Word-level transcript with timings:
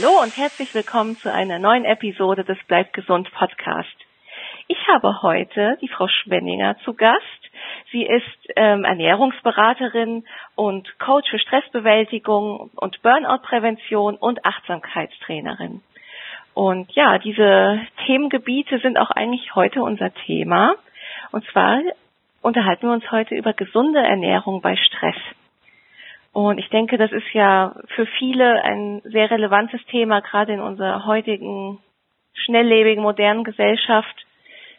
Hallo 0.00 0.22
und 0.22 0.36
herzlich 0.36 0.72
willkommen 0.76 1.16
zu 1.16 1.32
einer 1.32 1.58
neuen 1.58 1.84
Episode 1.84 2.44
des 2.44 2.58
Bleib 2.68 2.92
gesund 2.92 3.28
Podcast. 3.32 3.96
Ich 4.68 4.78
habe 4.86 5.22
heute 5.22 5.76
die 5.80 5.88
Frau 5.88 6.06
Schwenninger 6.06 6.76
zu 6.84 6.94
Gast. 6.94 7.24
Sie 7.90 8.04
ist 8.04 8.52
ähm, 8.54 8.84
Ernährungsberaterin 8.84 10.24
und 10.54 10.98
Coach 11.00 11.28
für 11.28 11.40
Stressbewältigung 11.40 12.70
und 12.76 13.02
Burnout-Prävention 13.02 14.14
und 14.14 14.44
Achtsamkeitstrainerin. 14.44 15.82
Und 16.54 16.92
ja, 16.92 17.18
diese 17.18 17.80
Themengebiete 18.06 18.78
sind 18.78 18.98
auch 18.98 19.10
eigentlich 19.10 19.56
heute 19.56 19.82
unser 19.82 20.14
Thema. 20.14 20.76
Und 21.32 21.44
zwar 21.46 21.80
unterhalten 22.40 22.86
wir 22.86 22.92
uns 22.92 23.10
heute 23.10 23.34
über 23.34 23.52
gesunde 23.52 23.98
Ernährung 23.98 24.60
bei 24.60 24.76
Stress. 24.76 25.16
Und 26.32 26.58
ich 26.58 26.68
denke, 26.68 26.98
das 26.98 27.10
ist 27.12 27.32
ja 27.32 27.74
für 27.94 28.06
viele 28.18 28.62
ein 28.62 29.00
sehr 29.04 29.30
relevantes 29.30 29.84
Thema, 29.86 30.20
gerade 30.20 30.52
in 30.52 30.60
unserer 30.60 31.06
heutigen 31.06 31.78
schnelllebigen, 32.34 33.02
modernen 33.02 33.44
Gesellschaft. 33.44 34.26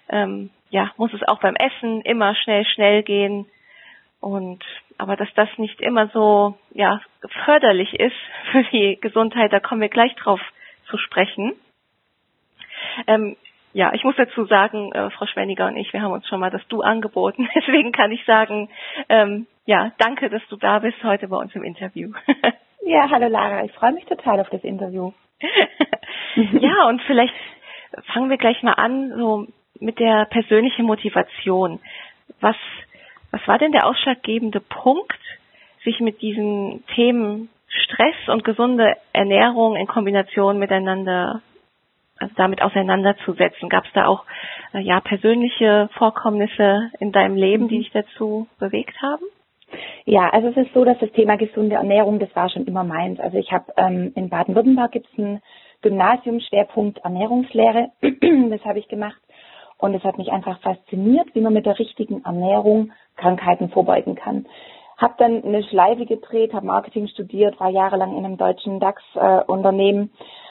Ähm, 0.09 0.51
ja, 0.69 0.91
muss 0.97 1.13
es 1.13 1.23
auch 1.27 1.39
beim 1.39 1.55
Essen 1.55 2.01
immer 2.01 2.35
schnell, 2.35 2.65
schnell 2.65 3.03
gehen. 3.03 3.45
Und 4.21 4.63
aber 4.97 5.15
dass 5.15 5.33
das 5.35 5.49
nicht 5.57 5.79
immer 5.79 6.07
so 6.09 6.57
ja 6.73 7.01
förderlich 7.45 7.93
ist 7.99 8.15
für 8.51 8.63
die 8.71 8.97
Gesundheit, 9.01 9.51
da 9.53 9.59
kommen 9.59 9.81
wir 9.81 9.89
gleich 9.89 10.13
drauf 10.15 10.41
zu 10.89 10.97
sprechen. 10.97 11.53
Ähm, 13.07 13.35
ja, 13.73 13.93
ich 13.93 14.03
muss 14.03 14.15
dazu 14.15 14.45
sagen, 14.45 14.91
äh, 14.93 15.09
Frau 15.11 15.25
Schwenniger 15.25 15.67
und 15.67 15.77
ich, 15.77 15.93
wir 15.93 16.01
haben 16.01 16.11
uns 16.11 16.27
schon 16.27 16.39
mal 16.39 16.49
das 16.49 16.65
Du 16.67 16.81
angeboten. 16.81 17.47
Deswegen 17.55 17.91
kann 17.91 18.11
ich 18.11 18.23
sagen, 18.25 18.69
ähm, 19.09 19.47
ja, 19.65 19.91
danke, 19.97 20.29
dass 20.29 20.41
du 20.49 20.55
da 20.55 20.79
bist 20.79 21.03
heute 21.03 21.27
bei 21.27 21.37
uns 21.37 21.53
im 21.55 21.63
Interview. 21.63 22.11
ja, 22.85 23.09
hallo 23.09 23.27
Lara, 23.27 23.63
ich 23.63 23.71
freue 23.73 23.93
mich 23.93 24.05
total 24.05 24.39
auf 24.39 24.49
das 24.49 24.63
Interview. 24.63 25.11
ja, 26.35 26.87
und 26.87 27.01
vielleicht 27.03 27.33
fangen 28.13 28.29
wir 28.29 28.37
gleich 28.37 28.61
mal 28.63 28.73
an, 28.73 29.13
so 29.15 29.47
mit 29.79 29.99
der 29.99 30.25
persönlichen 30.25 30.85
Motivation. 30.85 31.79
Was, 32.41 32.55
was 33.31 33.47
war 33.47 33.57
denn 33.57 33.71
der 33.71 33.85
ausschlaggebende 33.85 34.59
Punkt, 34.59 35.19
sich 35.83 35.99
mit 35.99 36.21
diesen 36.21 36.83
Themen 36.95 37.49
Stress 37.67 38.15
und 38.27 38.43
gesunde 38.43 38.95
Ernährung 39.13 39.75
in 39.75 39.87
Kombination 39.87 40.57
miteinander 40.57 41.41
also 42.19 42.33
damit 42.35 42.61
auseinanderzusetzen. 42.61 43.69
Gab 43.69 43.85
es 43.85 43.93
da 43.93 44.07
auch 44.07 44.25
äh, 44.73 44.79
ja 44.79 44.99
persönliche 44.99 45.89
Vorkommnisse 45.97 46.91
in 46.99 47.11
deinem 47.11 47.35
Leben, 47.35 47.67
die 47.67 47.77
mhm. 47.77 47.81
dich 47.81 47.91
dazu 47.91 48.47
bewegt 48.59 49.01
haben? 49.01 49.23
Ja, 50.05 50.29
also 50.29 50.47
es 50.47 50.57
ist 50.57 50.73
so, 50.73 50.83
dass 50.83 50.97
das 50.99 51.11
Thema 51.11 51.37
gesunde 51.37 51.75
Ernährung, 51.75 52.19
das 52.19 52.35
war 52.35 52.49
schon 52.49 52.65
immer 52.65 52.83
meins. 52.83 53.19
Also 53.19 53.37
ich 53.37 53.51
habe 53.51 53.65
ähm, 53.77 54.11
in 54.15 54.29
Baden-Württemberg 54.29 54.91
gibt 54.91 55.07
es 55.11 55.17
ein 55.17 55.41
Gymnasium 55.81 56.39
Schwerpunkt 56.39 56.99
Ernährungslehre. 56.99 57.89
das 58.01 58.65
habe 58.65 58.79
ich 58.79 58.87
gemacht 58.87 59.21
und 59.77 59.93
es 59.93 60.03
hat 60.03 60.17
mich 60.17 60.31
einfach 60.31 60.59
fasziniert, 60.61 61.27
wie 61.33 61.41
man 61.41 61.53
mit 61.53 61.65
der 61.65 61.79
richtigen 61.79 62.23
Ernährung 62.23 62.91
Krankheiten 63.15 63.69
vorbeugen 63.69 64.15
kann. 64.15 64.45
Hab 64.97 65.17
dann 65.17 65.43
eine 65.43 65.63
Schleife 65.63 66.05
gedreht, 66.05 66.53
habe 66.53 66.65
Marketing 66.65 67.07
studiert, 67.07 67.59
war 67.59 67.69
jahrelang 67.69 68.17
in 68.17 68.25
einem 68.25 68.37
deutschen 68.37 68.79
DAX-Unternehmen 68.81 70.11
äh, 70.13 70.48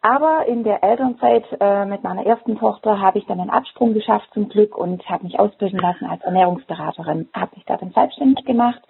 aber 0.00 0.46
in 0.46 0.62
der 0.62 0.84
Elternzeit 0.84 1.44
äh, 1.60 1.84
mit 1.84 2.04
meiner 2.04 2.24
ersten 2.24 2.56
Tochter 2.56 3.00
habe 3.00 3.18
ich 3.18 3.26
dann 3.26 3.40
einen 3.40 3.50
Absprung 3.50 3.94
geschafft 3.94 4.28
zum 4.32 4.48
Glück 4.48 4.76
und 4.76 5.08
habe 5.08 5.24
mich 5.24 5.38
ausbilden 5.38 5.80
lassen 5.80 6.06
als 6.06 6.22
Ernährungsberaterin. 6.22 7.28
Habe 7.34 7.56
mich 7.56 7.64
da 7.64 7.76
dann 7.76 7.90
selbstständig 7.90 8.44
gemacht, 8.44 8.80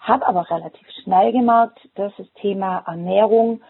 habe 0.00 0.26
aber 0.26 0.50
relativ 0.50 0.86
schnell 1.02 1.32
gemerkt, 1.32 1.78
dass 1.94 2.12
das 2.16 2.26
Thema 2.40 2.82
Ernährung 2.86 3.60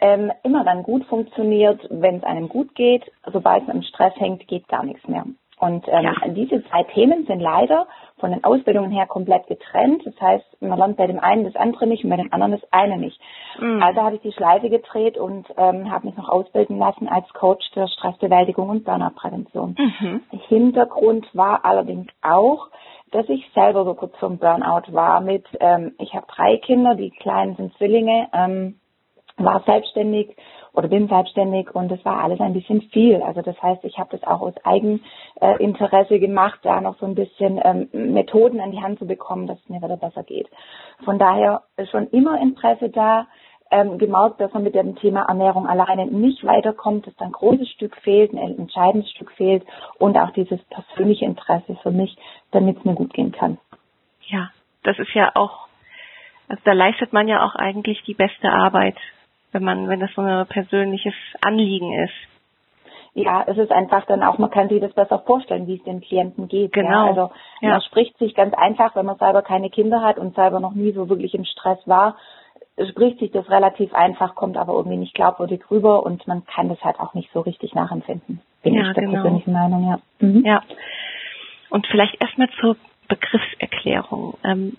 ähm, 0.00 0.32
immer 0.42 0.64
dann 0.64 0.82
gut 0.82 1.04
funktioniert, 1.04 1.86
wenn 1.90 2.16
es 2.16 2.24
einem 2.24 2.48
gut 2.48 2.74
geht. 2.74 3.04
Sobald 3.32 3.68
man 3.68 3.76
im 3.76 3.82
Stress 3.82 4.14
hängt, 4.16 4.48
geht 4.48 4.66
gar 4.66 4.84
nichts 4.84 5.06
mehr. 5.06 5.24
Und 5.62 5.86
ähm, 5.86 6.02
ja. 6.02 6.14
diese 6.26 6.64
zwei 6.64 6.82
Themen 6.82 7.24
sind 7.26 7.38
leider 7.38 7.86
von 8.18 8.32
den 8.32 8.42
Ausbildungen 8.42 8.90
her 8.90 9.06
komplett 9.06 9.46
getrennt. 9.46 10.04
Das 10.04 10.20
heißt, 10.20 10.60
man 10.60 10.76
lernt 10.76 10.96
bei 10.96 11.06
dem 11.06 11.20
einen 11.20 11.44
das 11.44 11.54
andere 11.54 11.86
nicht 11.86 12.02
und 12.02 12.10
bei 12.10 12.16
dem 12.16 12.32
anderen 12.32 12.50
das 12.50 12.72
eine 12.72 12.98
nicht. 12.98 13.16
Mhm. 13.60 13.80
Also 13.80 14.02
habe 14.02 14.16
ich 14.16 14.22
die 14.22 14.32
Schleife 14.32 14.70
gedreht 14.70 15.16
und 15.16 15.46
ähm, 15.56 15.88
habe 15.88 16.06
mich 16.06 16.16
noch 16.16 16.28
ausbilden 16.28 16.78
lassen 16.78 17.06
als 17.08 17.32
Coach 17.34 17.64
für 17.72 17.86
Stressbewältigung 17.86 18.70
und 18.70 18.84
Burnout-Prävention. 18.84 19.76
Mhm. 19.78 20.22
Hintergrund 20.48 21.28
war 21.32 21.64
allerdings 21.64 22.08
auch, 22.22 22.66
dass 23.12 23.28
ich 23.28 23.48
selber 23.54 23.84
so 23.84 23.94
kurz 23.94 24.16
vom 24.16 24.38
Burnout 24.38 24.92
war 24.92 25.20
mit, 25.20 25.46
ähm, 25.60 25.94
ich 26.00 26.12
habe 26.12 26.26
drei 26.26 26.56
Kinder, 26.56 26.96
die 26.96 27.10
kleinen 27.10 27.54
sind 27.54 27.72
Zwillinge, 27.76 28.26
ähm, 28.32 28.80
war 29.36 29.62
selbstständig 29.64 30.36
oder 30.74 30.88
bin 30.88 31.08
selbstständig 31.08 31.74
und 31.74 31.90
das 31.90 32.04
war 32.04 32.22
alles 32.22 32.40
ein 32.40 32.54
bisschen 32.54 32.80
viel. 32.92 33.22
Also 33.22 33.42
das 33.42 33.60
heißt, 33.62 33.84
ich 33.84 33.98
habe 33.98 34.16
das 34.16 34.22
auch 34.26 34.40
aus 34.40 34.54
Eigeninteresse 34.64 36.18
gemacht, 36.18 36.60
da 36.62 36.80
noch 36.80 36.98
so 36.98 37.06
ein 37.06 37.14
bisschen 37.14 37.60
ähm, 37.62 37.88
Methoden 37.92 38.60
an 38.60 38.72
die 38.72 38.80
Hand 38.80 38.98
zu 38.98 39.06
bekommen, 39.06 39.46
dass 39.46 39.58
es 39.58 39.68
mir 39.68 39.82
wieder 39.82 39.96
besser 39.96 40.22
geht. 40.22 40.48
Von 41.04 41.18
daher 41.18 41.62
schon 41.90 42.08
immer 42.08 42.40
Interesse 42.40 42.88
da, 42.88 43.26
ähm, 43.72 43.98
gemerkt, 43.98 44.38
dass 44.38 44.52
man 44.52 44.62
mit 44.62 44.74
dem 44.74 44.96
Thema 44.96 45.22
Ernährung 45.22 45.66
alleine 45.66 46.06
nicht 46.06 46.44
weiterkommt, 46.44 47.06
dass 47.06 47.16
da 47.16 47.24
ein 47.24 47.32
großes 47.32 47.68
Stück 47.70 47.96
fehlt, 47.96 48.32
ein 48.32 48.58
entscheidendes 48.58 49.10
Stück 49.10 49.32
fehlt 49.32 49.64
und 49.98 50.16
auch 50.18 50.30
dieses 50.32 50.62
persönliche 50.64 51.24
Interesse 51.24 51.76
für 51.82 51.90
mich, 51.90 52.14
damit 52.50 52.78
es 52.78 52.84
mir 52.84 52.94
gut 52.94 53.14
gehen 53.14 53.32
kann. 53.32 53.58
Ja, 54.28 54.50
das 54.84 54.98
ist 54.98 55.12
ja 55.14 55.32
auch, 55.34 55.66
also 56.48 56.60
da 56.64 56.72
leistet 56.72 57.14
man 57.14 57.28
ja 57.28 57.44
auch 57.44 57.54
eigentlich 57.54 58.02
die 58.04 58.14
beste 58.14 58.50
Arbeit 58.50 58.96
wenn 59.52 59.64
man, 59.64 59.88
wenn 59.88 60.00
das 60.00 60.10
so 60.14 60.22
ein 60.22 60.46
persönliches 60.46 61.14
Anliegen 61.44 61.92
ist. 62.04 62.14
Ja, 63.14 63.44
es 63.46 63.58
ist 63.58 63.70
einfach 63.70 64.06
dann 64.06 64.22
auch, 64.22 64.38
man 64.38 64.50
kann 64.50 64.70
sich 64.70 64.80
das 64.80 64.94
besser 64.94 65.18
vorstellen, 65.18 65.66
wie 65.66 65.76
es 65.76 65.84
den 65.84 66.00
Klienten 66.00 66.48
geht. 66.48 66.72
Genau. 66.72 66.88
Ja, 66.88 67.04
also 67.04 67.30
ja. 67.60 67.70
man 67.70 67.82
spricht 67.82 68.16
sich 68.18 68.34
ganz 68.34 68.54
einfach, 68.54 68.96
wenn 68.96 69.04
man 69.04 69.18
selber 69.18 69.42
keine 69.42 69.68
Kinder 69.68 70.02
hat 70.02 70.18
und 70.18 70.34
selber 70.34 70.60
noch 70.60 70.72
nie 70.72 70.92
so 70.92 71.10
wirklich 71.10 71.34
im 71.34 71.44
Stress 71.44 71.78
war, 71.84 72.16
spricht 72.90 73.18
sich 73.18 73.30
das 73.30 73.48
relativ 73.50 73.92
einfach, 73.92 74.34
kommt 74.34 74.56
aber 74.56 74.72
irgendwie 74.72 74.96
nicht 74.96 75.14
glaubwürdig 75.14 75.70
rüber 75.70 76.04
und 76.04 76.26
man 76.26 76.46
kann 76.46 76.70
das 76.70 76.82
halt 76.82 76.98
auch 77.00 77.12
nicht 77.12 77.30
so 77.32 77.40
richtig 77.40 77.74
nachempfinden. 77.74 78.40
Bin 78.62 78.74
ja, 78.74 78.88
ich 78.88 78.94
der 78.94 79.04
genau. 79.04 79.14
persönlichen 79.14 79.52
Meinung, 79.52 79.90
ja. 79.90 79.98
Mhm. 80.26 80.42
Ja. 80.46 80.62
Und 81.68 81.86
vielleicht 81.88 82.20
erstmal 82.22 82.48
zur 82.60 82.76
Begriffserklärung. 83.08 84.38
Ähm, 84.42 84.78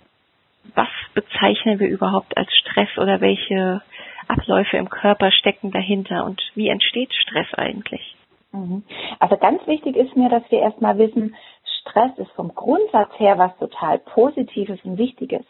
was 0.75 0.87
bezeichnen 1.13 1.79
wir 1.79 1.87
überhaupt 1.87 2.35
als 2.37 2.51
Stress 2.55 2.89
oder 2.97 3.21
welche 3.21 3.81
Abläufe 4.27 4.77
im 4.77 4.89
Körper 4.89 5.31
stecken 5.31 5.71
dahinter 5.71 6.25
und 6.25 6.41
wie 6.55 6.69
entsteht 6.69 7.13
Stress 7.13 7.47
eigentlich? 7.55 8.15
Mhm. 8.51 8.83
Also 9.19 9.37
ganz 9.37 9.65
wichtig 9.67 9.95
ist 9.95 10.15
mir, 10.15 10.29
dass 10.29 10.43
wir 10.49 10.59
erstmal 10.59 10.97
wissen, 10.97 11.35
Stress 11.81 12.17
ist 12.17 12.31
vom 12.31 12.53
Grundsatz 12.53 13.11
her 13.17 13.37
was 13.37 13.57
total 13.57 13.99
Positives 13.99 14.79
und 14.83 14.97
Wichtiges. 14.97 15.43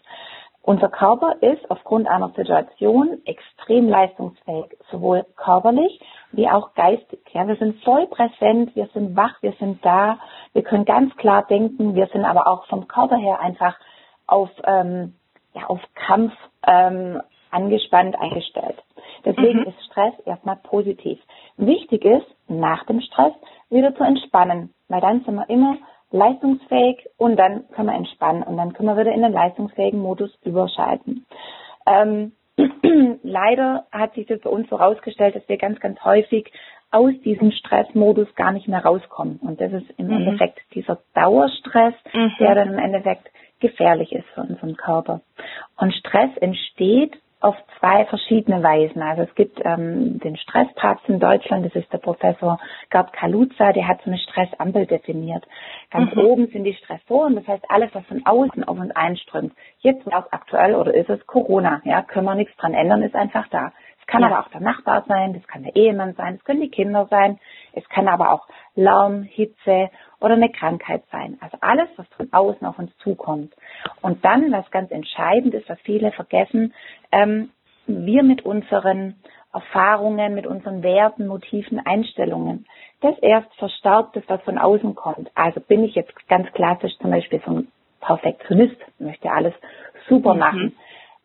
Unser 0.65 0.87
Körper 0.87 1.35
ist 1.41 1.69
aufgrund 1.69 2.07
einer 2.07 2.29
Situation 2.29 3.21
extrem 3.25 3.89
leistungsfähig, 3.89 4.77
sowohl 4.89 5.25
körperlich 5.35 5.99
wie 6.31 6.49
auch 6.49 6.73
geistig. 6.73 7.19
Ja, 7.33 7.45
wir 7.45 7.57
sind 7.57 7.83
voll 7.83 8.07
präsent, 8.07 8.73
wir 8.73 8.87
sind 8.93 9.15
wach, 9.15 9.41
wir 9.41 9.51
sind 9.59 9.83
da, 9.85 10.19
wir 10.53 10.63
können 10.63 10.85
ganz 10.85 11.13
klar 11.17 11.45
denken, 11.45 11.95
wir 11.95 12.07
sind 12.07 12.23
aber 12.23 12.47
auch 12.47 12.65
vom 12.67 12.87
Körper 12.87 13.17
her 13.17 13.41
einfach 13.41 13.77
auf, 14.25 14.49
ähm, 14.65 15.15
ja, 15.53 15.65
auf 15.65 15.81
Kampf 15.95 16.33
ähm, 16.65 17.21
angespannt 17.53 18.19
eingestellt. 18.19 18.81
Deswegen 19.25 19.61
mhm. 19.61 19.67
ist 19.67 19.85
Stress 19.85 20.13
erstmal 20.25 20.57
positiv. 20.57 21.19
Wichtig 21.57 22.03
ist, 22.03 22.27
nach 22.47 22.85
dem 22.85 23.01
Stress 23.01 23.33
wieder 23.69 23.95
zu 23.95 24.03
entspannen, 24.03 24.73
weil 24.89 25.01
dann 25.01 25.21
sind 25.23 25.35
wir 25.35 25.49
immer 25.49 25.77
leistungsfähig 26.11 27.07
und 27.17 27.37
dann 27.37 27.67
können 27.69 27.87
wir 27.89 27.95
entspannen 27.95 28.43
und 28.43 28.57
dann 28.57 28.73
können 28.73 28.89
wir 28.89 28.97
wieder 28.97 29.13
in 29.13 29.21
den 29.21 29.33
leistungsfähigen 29.33 29.99
Modus 29.99 30.31
überschalten. 30.43 31.25
Ähm, 31.87 32.33
leider 33.23 33.85
hat 33.91 34.13
sich 34.13 34.27
das 34.27 34.41
für 34.41 34.49
uns 34.49 34.69
so 34.69 34.79
herausgestellt, 34.79 35.35
dass 35.35 35.47
wir 35.49 35.57
ganz, 35.57 35.79
ganz 35.79 36.03
häufig 36.03 36.51
aus 36.91 37.13
diesem 37.25 37.51
Stressmodus 37.51 38.35
gar 38.35 38.51
nicht 38.51 38.67
mehr 38.67 38.85
rauskommen. 38.85 39.39
Und 39.41 39.59
das 39.59 39.73
ist 39.73 39.89
im 39.97 40.07
mhm. 40.07 40.13
Endeffekt 40.13 40.59
dieser 40.75 40.99
Dauerstress, 41.15 41.95
mhm. 42.13 42.31
der 42.39 42.53
dann 42.53 42.73
im 42.73 42.77
Endeffekt 42.77 43.31
gefährlich 43.59 44.11
ist 44.11 44.27
für 44.35 44.41
unseren 44.41 44.77
Körper. 44.77 45.21
Und 45.77 45.93
Stress 45.95 46.29
entsteht 46.37 47.17
auf 47.43 47.57
zwei 47.77 48.05
verschiedene 48.05 48.63
Weisen. 48.63 49.01
Also 49.01 49.23
es 49.23 49.35
gibt 49.35 49.59
ähm, 49.65 50.17
den 50.19 50.37
Stresspapst 50.37 51.09
in 51.09 51.19
Deutschland, 51.19 51.65
das 51.65 51.75
ist 51.75 51.91
der 51.91 51.97
Professor 51.97 52.57
Gerd 52.89 53.11
Kaluza, 53.11 53.73
der 53.73 53.85
hat 53.85 53.99
so 54.03 54.09
eine 54.09 54.17
Stressampel 54.17 54.85
definiert. 54.85 55.45
Ganz 55.91 56.15
mhm. 56.15 56.21
oben 56.21 56.47
sind 56.47 56.63
die 56.63 56.73
Stressoren, 56.73 57.35
das 57.35 57.45
heißt 57.45 57.65
alles, 57.69 57.89
was 57.93 58.05
von 58.05 58.25
außen 58.25 58.63
auf 58.63 58.79
uns 58.79 58.95
einströmt. 58.95 59.51
Jetzt 59.79 60.05
war 60.05 60.25
es 60.25 60.31
aktuell 60.31 60.73
oder 60.75 60.93
ist 60.93 61.09
es 61.09 61.27
Corona, 61.27 61.81
ja, 61.83 62.01
können 62.01 62.25
wir 62.25 62.35
nichts 62.35 62.55
dran 62.55 62.73
ändern, 62.73 63.03
ist 63.03 63.15
einfach 63.15 63.47
da. 63.49 63.73
Es 64.03 64.07
kann 64.07 64.21
ja. 64.21 64.27
aber 64.27 64.41
auch 64.41 64.49
der 64.49 64.59
Nachbar 64.59 65.05
sein, 65.07 65.33
das 65.33 65.47
kann 65.47 65.63
der 65.63 65.77
Ehemann 65.77 66.13
sein, 66.15 66.35
es 66.35 66.43
können 66.43 66.59
die 66.59 66.69
Kinder 66.69 67.07
sein, 67.09 67.39
es 67.71 67.87
kann 67.87 68.09
aber 68.09 68.33
auch 68.33 68.47
Lärm, 68.75 69.23
Hitze 69.23 69.89
oder 70.19 70.33
eine 70.33 70.49
Krankheit 70.49 71.03
sein. 71.09 71.37
Also 71.39 71.57
alles, 71.61 71.87
was 71.95 72.05
von 72.17 72.27
außen 72.33 72.67
auf 72.67 72.77
uns 72.77 72.95
zukommt. 72.97 73.53
Und 74.01 74.25
dann, 74.25 74.51
was 74.51 74.69
ganz 74.71 74.91
entscheidend 74.91 75.53
ist, 75.53 75.69
was 75.69 75.79
viele 75.81 76.11
vergessen, 76.11 76.73
ähm, 77.13 77.51
wir 77.87 78.23
mit 78.23 78.45
unseren 78.45 79.15
Erfahrungen, 79.53 80.33
mit 80.33 80.47
unseren 80.47 80.83
Werten, 80.83 81.27
Motiven, 81.27 81.79
Einstellungen. 81.79 82.65
Das 82.99 83.17
erst 83.19 83.53
verstärkt 83.55 84.17
das, 84.17 84.23
was 84.27 84.41
von 84.41 84.57
außen 84.57 84.95
kommt. 84.95 85.31
Also 85.35 85.61
bin 85.61 85.85
ich 85.85 85.95
jetzt 85.95 86.13
ganz 86.27 86.51
klassisch 86.51 86.97
zum 86.99 87.11
Beispiel 87.11 87.41
so 87.45 87.51
ein 87.51 87.67
Perfektionist, 88.01 88.75
möchte 88.99 89.31
alles 89.31 89.53
super 90.09 90.33
mhm. 90.33 90.39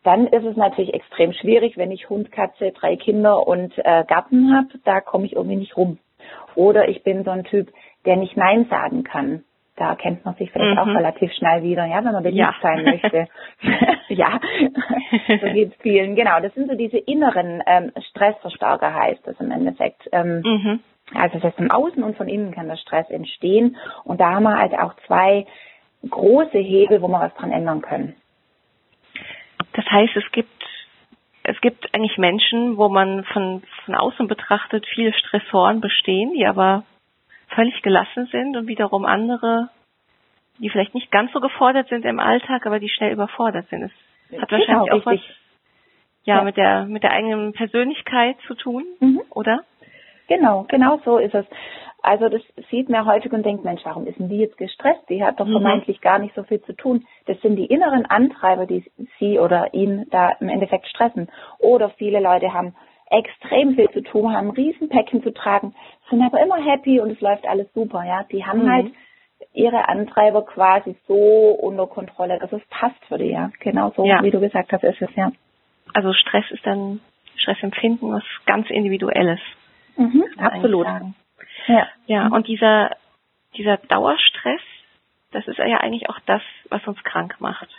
Dann 0.03 0.27
ist 0.27 0.45
es 0.45 0.55
natürlich 0.55 0.93
extrem 0.93 1.33
schwierig, 1.33 1.77
wenn 1.77 1.91
ich 1.91 2.09
Hund, 2.09 2.31
Katze, 2.31 2.71
drei 2.71 2.95
Kinder 2.95 3.47
und 3.47 3.77
äh, 3.77 4.05
Garten 4.05 4.55
habe, 4.55 4.69
da 4.85 5.01
komme 5.01 5.25
ich 5.25 5.33
irgendwie 5.33 5.57
nicht 5.57 5.75
rum. 5.75 5.97
Oder 6.55 6.87
ich 6.87 7.03
bin 7.03 7.23
so 7.23 7.31
ein 7.31 7.43
Typ, 7.43 7.69
der 8.05 8.15
nicht 8.15 8.37
Nein 8.37 8.65
sagen 8.69 9.03
kann. 9.03 9.43
Da 9.75 9.95
kennt 9.95 10.25
man 10.25 10.35
sich 10.35 10.51
vielleicht 10.51 10.73
mhm. 10.73 10.79
auch 10.79 10.87
relativ 10.87 11.31
schnell 11.33 11.63
wieder, 11.63 11.85
ja, 11.85 12.03
wenn 12.03 12.11
man 12.11 12.23
beliebt 12.23 12.37
ja. 12.37 12.53
sein 12.61 12.83
möchte. 12.83 13.27
ja, 14.09 14.39
so 15.27 15.47
geht 15.53 15.71
es 15.71 15.81
vielen. 15.81 16.15
Genau, 16.15 16.41
das 16.41 16.53
sind 16.53 16.69
so 16.69 16.75
diese 16.75 16.97
inneren 16.97 17.63
ähm, 17.65 17.91
Stressverstärker, 18.09 18.93
heißt 18.93 19.25
das 19.25 19.39
im 19.39 19.51
Endeffekt. 19.51 20.09
Ähm, 20.11 20.41
mhm. 20.41 20.79
Also 21.13 21.35
das 21.35 21.43
heißt, 21.43 21.59
im 21.59 21.71
Außen 21.71 22.03
und 22.03 22.17
von 22.17 22.27
innen 22.27 22.51
kann 22.51 22.67
der 22.67 22.75
Stress 22.75 23.09
entstehen. 23.09 23.77
Und 24.03 24.19
da 24.19 24.31
haben 24.31 24.43
wir 24.43 24.57
halt 24.57 24.77
auch 24.77 24.95
zwei 25.07 25.45
große 26.07 26.57
Hebel, 26.57 27.01
wo 27.01 27.07
wir 27.07 27.21
was 27.21 27.33
dran 27.35 27.51
ändern 27.51 27.81
können. 27.81 28.15
Das 29.89 29.97
heißt, 29.97 30.15
es 30.17 30.31
gibt 30.31 30.63
es 31.43 31.59
gibt 31.61 31.95
eigentlich 31.95 32.17
Menschen, 32.19 32.77
wo 32.77 32.89
man 32.89 33.23
von, 33.23 33.63
von 33.85 33.95
außen 33.95 34.27
betrachtet 34.27 34.85
viele 34.93 35.13
Stressoren 35.13 35.81
bestehen, 35.81 36.33
die 36.33 36.45
aber 36.45 36.83
völlig 37.47 37.81
gelassen 37.81 38.27
sind 38.31 38.55
und 38.55 38.67
wiederum 38.67 39.05
andere, 39.05 39.69
die 40.59 40.69
vielleicht 40.69 40.93
nicht 40.93 41.09
ganz 41.09 41.31
so 41.31 41.39
gefordert 41.39 41.87
sind 41.89 42.05
im 42.05 42.19
Alltag, 42.19 42.67
aber 42.67 42.79
die 42.79 42.89
schnell 42.89 43.13
überfordert 43.13 43.67
sind. 43.69 43.91
Es 44.29 44.39
hat 44.39 44.51
wahrscheinlich 44.51 44.91
genau, 44.91 44.99
auch 44.99 45.05
was 45.07 45.19
ja, 46.23 46.37
ja, 46.37 46.43
mit 46.43 46.57
der 46.57 46.85
mit 46.85 47.01
der 47.01 47.11
eigenen 47.11 47.53
Persönlichkeit 47.53 48.37
zu 48.45 48.53
tun, 48.53 48.85
mhm. 48.99 49.21
oder? 49.31 49.63
Genau, 50.27 50.65
genau 50.69 51.01
so 51.03 51.17
ist 51.17 51.33
es. 51.33 51.45
Also 52.01 52.29
das 52.29 52.41
sieht 52.69 52.89
man 52.89 53.05
häufig 53.05 53.31
und 53.33 53.45
denkt, 53.45 53.63
Mensch, 53.63 53.81
warum 53.83 54.07
ist 54.07 54.19
denn 54.19 54.29
die 54.29 54.37
jetzt 54.37 54.57
gestresst? 54.57 55.01
Die 55.09 55.23
hat 55.23 55.39
doch 55.39 55.45
mhm. 55.45 55.53
vermeintlich 55.53 56.01
gar 56.01 56.19
nicht 56.19 56.33
so 56.35 56.43
viel 56.43 56.61
zu 56.61 56.73
tun. 56.73 57.05
Das 57.25 57.39
sind 57.41 57.55
die 57.57 57.65
inneren 57.65 58.05
Antreiber, 58.05 58.65
die 58.65 58.83
sie 59.19 59.39
oder 59.39 59.73
ihn 59.73 60.05
da 60.09 60.31
im 60.39 60.49
Endeffekt 60.49 60.87
stressen. 60.87 61.29
Oder 61.59 61.89
viele 61.89 62.19
Leute 62.19 62.53
haben 62.53 62.73
extrem 63.09 63.75
viel 63.75 63.89
zu 63.89 64.01
tun, 64.01 64.33
haben 64.33 64.51
Riesenpäckchen 64.51 65.23
zu 65.23 65.33
tragen, 65.33 65.73
sind 66.09 66.21
aber 66.21 66.41
immer 66.41 66.63
happy 66.63 66.99
und 66.99 67.11
es 67.11 67.21
läuft 67.21 67.47
alles 67.47 67.71
super, 67.73 68.03
ja. 68.03 68.23
Die 68.31 68.45
haben 68.45 68.63
mhm. 68.63 68.71
halt 68.71 68.91
ihre 69.53 69.89
Antreiber 69.89 70.45
quasi 70.45 70.95
so 71.07 71.15
unter 71.15 71.87
Kontrolle, 71.87 72.39
dass 72.39 72.51
es 72.51 72.61
passt 72.69 73.03
für 73.07 73.17
die, 73.17 73.31
ja. 73.31 73.51
Genau 73.59 73.91
so, 73.95 74.05
ja. 74.05 74.21
wie 74.23 74.31
du 74.31 74.39
gesagt 74.39 74.71
hast, 74.71 74.83
ist 74.83 75.01
es, 75.01 75.09
ja. 75.15 75.31
Also 75.93 76.13
Stress 76.13 76.45
ist 76.51 76.65
dann, 76.65 76.99
Stressempfinden 77.35 78.11
was 78.11 78.23
ganz 78.45 78.69
Individuelles. 78.69 79.39
Mhm, 79.97 80.23
absolut. 80.37 80.87
Ja. 81.69 81.87
Ja, 82.07 82.27
und 82.27 82.47
dieser, 82.47 82.95
dieser 83.55 83.77
Dauerstress, 83.77 84.61
das 85.31 85.47
ist 85.47 85.57
ja 85.57 85.77
eigentlich 85.77 86.09
auch 86.09 86.19
das, 86.25 86.41
was 86.69 86.85
uns 86.87 87.03
krank 87.03 87.35
macht. 87.39 87.69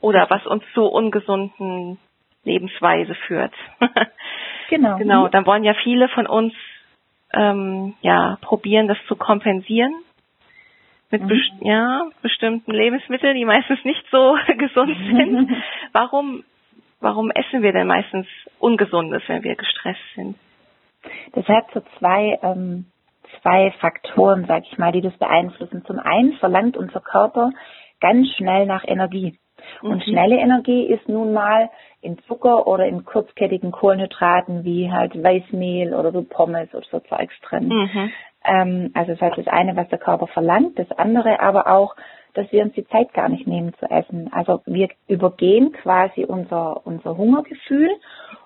Oder 0.00 0.28
was 0.30 0.46
uns 0.46 0.62
zu 0.74 0.84
ungesunden 0.84 1.98
Lebensweise 2.44 3.14
führt. 3.26 3.54
genau. 4.70 4.98
Genau. 4.98 5.28
Dann 5.28 5.46
wollen 5.46 5.64
ja 5.64 5.74
viele 5.82 6.08
von 6.08 6.26
uns 6.26 6.54
ähm, 7.32 7.94
ja 8.00 8.38
probieren, 8.40 8.88
das 8.88 8.98
zu 9.06 9.16
kompensieren 9.16 9.94
mit 11.10 11.22
mhm. 11.22 11.28
best 11.28 11.52
ja, 11.60 12.08
bestimmten 12.22 12.72
Lebensmitteln, 12.72 13.36
die 13.36 13.44
meistens 13.44 13.84
nicht 13.84 14.04
so 14.10 14.36
gesund 14.58 14.96
sind. 14.96 15.50
warum, 15.92 16.44
warum 17.00 17.30
essen 17.30 17.62
wir 17.62 17.72
denn 17.72 17.86
meistens 17.86 18.26
Ungesundes, 18.58 19.22
wenn 19.26 19.42
wir 19.42 19.56
gestresst 19.56 20.00
sind? 20.14 20.36
Das 21.32 21.46
hat 21.46 21.66
so 21.72 21.80
zwei, 21.98 22.38
ähm, 22.42 22.86
zwei 23.42 23.72
Faktoren, 23.80 24.46
sag 24.46 24.64
ich 24.64 24.78
mal, 24.78 24.92
die 24.92 25.00
das 25.00 25.16
beeinflussen. 25.18 25.84
Zum 25.86 25.98
einen 25.98 26.34
verlangt 26.34 26.76
unser 26.76 27.00
Körper 27.00 27.50
ganz 28.00 28.28
schnell 28.36 28.66
nach 28.66 28.84
Energie. 28.86 29.38
Und 29.82 29.96
mhm. 30.06 30.10
schnelle 30.12 30.36
Energie 30.36 30.86
ist 30.86 31.08
nun 31.08 31.32
mal 31.32 31.70
in 32.00 32.18
Zucker 32.26 32.66
oder 32.66 32.86
in 32.86 33.04
kurzkettigen 33.04 33.72
Kohlenhydraten 33.72 34.64
wie 34.64 34.90
halt 34.90 35.20
Weißmehl 35.20 35.94
oder 35.94 36.12
so 36.12 36.22
Pommes 36.22 36.72
oder 36.74 36.86
so 36.90 37.00
Zeugs 37.00 37.34
drin. 37.42 37.68
Mhm. 37.68 38.10
Ähm, 38.44 38.90
also 38.94 39.12
das 39.12 39.20
heißt 39.20 39.38
das 39.38 39.48
eine, 39.48 39.76
was 39.76 39.88
der 39.88 39.98
Körper 39.98 40.26
verlangt, 40.28 40.78
das 40.78 40.90
andere 40.92 41.40
aber 41.40 41.66
auch, 41.66 41.96
dass 42.34 42.50
wir 42.52 42.62
uns 42.62 42.74
die 42.74 42.86
Zeit 42.86 43.12
gar 43.14 43.28
nicht 43.28 43.46
nehmen 43.46 43.74
zu 43.74 43.86
essen. 43.90 44.30
Also 44.32 44.62
wir 44.66 44.88
übergehen 45.08 45.72
quasi 45.72 46.24
unser, 46.24 46.86
unser 46.86 47.16
Hungergefühl 47.16 47.90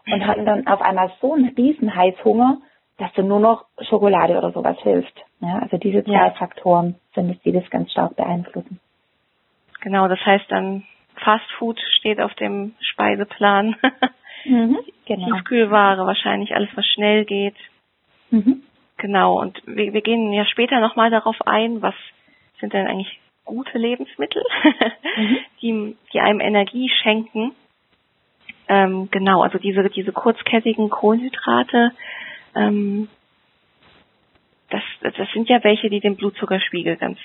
und 0.07 0.27
haben 0.27 0.47
dann 0.47 0.67
auf 0.67 0.81
einmal 0.81 1.13
so 1.21 1.35
einen 1.35 1.55
riesen 1.55 1.95
Heißhunger, 1.95 2.59
dass 2.99 3.13
dann 3.15 3.29
nur 3.29 3.41
noch 3.41 3.65
Schokolade 3.89 4.37
oder 4.37 4.53
sowas 4.53 4.77
hilft. 4.83 5.15
Ja, 5.41 5.59
also 5.59 5.77
diese 5.77 6.05
zwei 6.05 6.13
ja. 6.13 6.31
Faktoren 6.33 6.97
sind 7.15 7.31
es, 7.31 7.41
die 7.43 7.53
das 7.53 7.69
ganz 7.71 7.91
stark 7.91 8.17
beeinflussen. 8.17 8.81
Genau, 9.81 10.09
das 10.09 10.21
heißt 10.25 10.47
dann 10.51 10.85
Fast 11.17 11.51
Food 11.59 11.81
steht 11.99 12.21
auf 12.21 12.35
dem 12.35 12.75
Speiseplan. 12.81 13.77
mhm, 14.45 14.79
genau. 15.07 15.27
Tiefkühlware 15.27 16.07
wahrscheinlich, 16.07 16.55
alles 16.55 16.71
was 16.75 16.87
schnell 16.87 17.25
geht. 17.25 17.57
Mhm. 18.31 18.63
Genau, 18.99 19.41
und 19.41 19.61
wir, 19.67 19.93
wir 19.93 20.01
gehen 20.01 20.33
ja 20.33 20.47
später 20.47 20.81
nochmal 20.81 21.11
darauf 21.11 21.37
ein, 21.47 21.83
was 21.83 21.95
sind 22.61 22.73
denn 22.73 22.87
eigentlich 22.87 23.19
gute 23.45 23.77
Lebensmittel, 23.79 24.45
mhm. 25.17 25.39
die, 25.63 25.97
die 26.13 26.21
einem 26.21 26.41
Energie 26.41 26.91
schenken. 27.03 27.53
Ähm, 28.69 29.09
genau, 29.11 29.43
also 29.43 29.59
diese, 29.59 29.89
diese 29.91 30.13
kurzkettigen 30.13 30.89
Kohlenhydrate, 30.89 31.91
ähm, 32.55 33.09
das, 34.71 34.83
das 35.03 35.29
sind 35.33 35.49
ja 35.49 35.63
welche, 35.63 35.91
die 35.91 36.01
den 36.01 36.17
Blutzuckerspiegel 36.17 36.97
ganz 36.97 37.19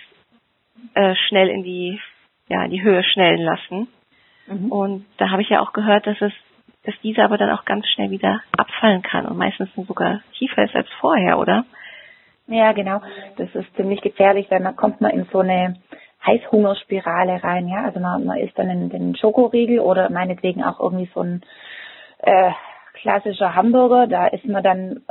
äh, 0.93 1.15
schnell 1.27 1.49
in 1.49 1.63
die, 1.63 1.99
ja, 2.49 2.63
in 2.63 2.71
die 2.71 2.81
Höhe 2.81 3.03
schnellen 3.03 3.41
lassen. 3.41 3.87
Mhm. 4.47 4.71
Und 4.71 5.05
da 5.17 5.29
habe 5.29 5.41
ich 5.41 5.49
ja 5.49 5.61
auch 5.61 5.73
gehört, 5.73 6.07
dass 6.07 6.21
es, 6.21 6.33
dass 6.83 6.95
diese 7.03 7.23
aber 7.23 7.37
dann 7.37 7.51
auch 7.51 7.65
ganz 7.65 7.87
schnell 7.87 8.11
wieder 8.11 8.41
abfallen 8.57 9.01
kann 9.01 9.25
und 9.25 9.37
meistens 9.37 9.69
sogar 9.75 10.21
tiefer 10.37 10.63
ist 10.63 10.75
als 10.75 10.89
vorher, 10.99 11.39
oder? 11.39 11.65
Ja, 12.47 12.71
genau. 12.71 13.01
Das 13.37 13.53
ist 13.55 13.75
ziemlich 13.75 14.01
gefährlich, 14.01 14.47
weil 14.49 14.63
dann 14.63 14.75
kommt 14.75 15.01
man 15.01 15.11
in 15.11 15.25
so 15.31 15.39
eine 15.39 15.75
Heißhungerspirale 16.25 17.43
rein, 17.43 17.67
ja. 17.67 17.85
Also 17.85 17.99
man, 17.99 18.25
man 18.25 18.37
isst 18.37 18.57
dann 18.57 18.67
den, 18.67 18.89
den 18.89 19.15
Schokoriegel 19.15 19.79
oder 19.79 20.09
meinetwegen 20.09 20.63
auch 20.63 20.79
irgendwie 20.79 21.09
so 21.13 21.21
ein 21.21 21.41
äh, 22.19 22.51
klassischer 23.01 23.55
Hamburger, 23.55 24.07
da 24.07 24.27
ist 24.27 24.45
man 24.45 24.63
dann 24.63 25.01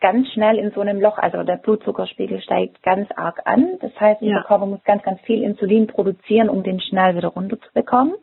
ganz 0.00 0.28
schnell 0.32 0.56
in 0.58 0.70
so 0.72 0.80
einem 0.80 1.00
Loch, 1.00 1.18
also 1.18 1.42
der 1.42 1.56
Blutzuckerspiegel 1.56 2.40
steigt 2.40 2.82
ganz 2.82 3.08
arg 3.16 3.40
an. 3.44 3.78
Das 3.80 3.92
heißt, 4.00 4.22
ja. 4.22 4.34
der 4.34 4.44
Körper 4.44 4.66
muss 4.66 4.82
ganz, 4.84 5.02
ganz 5.02 5.20
viel 5.22 5.42
Insulin 5.42 5.86
produzieren, 5.86 6.48
um 6.48 6.62
den 6.62 6.80
schnell 6.80 7.16
wieder 7.16 7.28
runterzubekommen. 7.28 8.14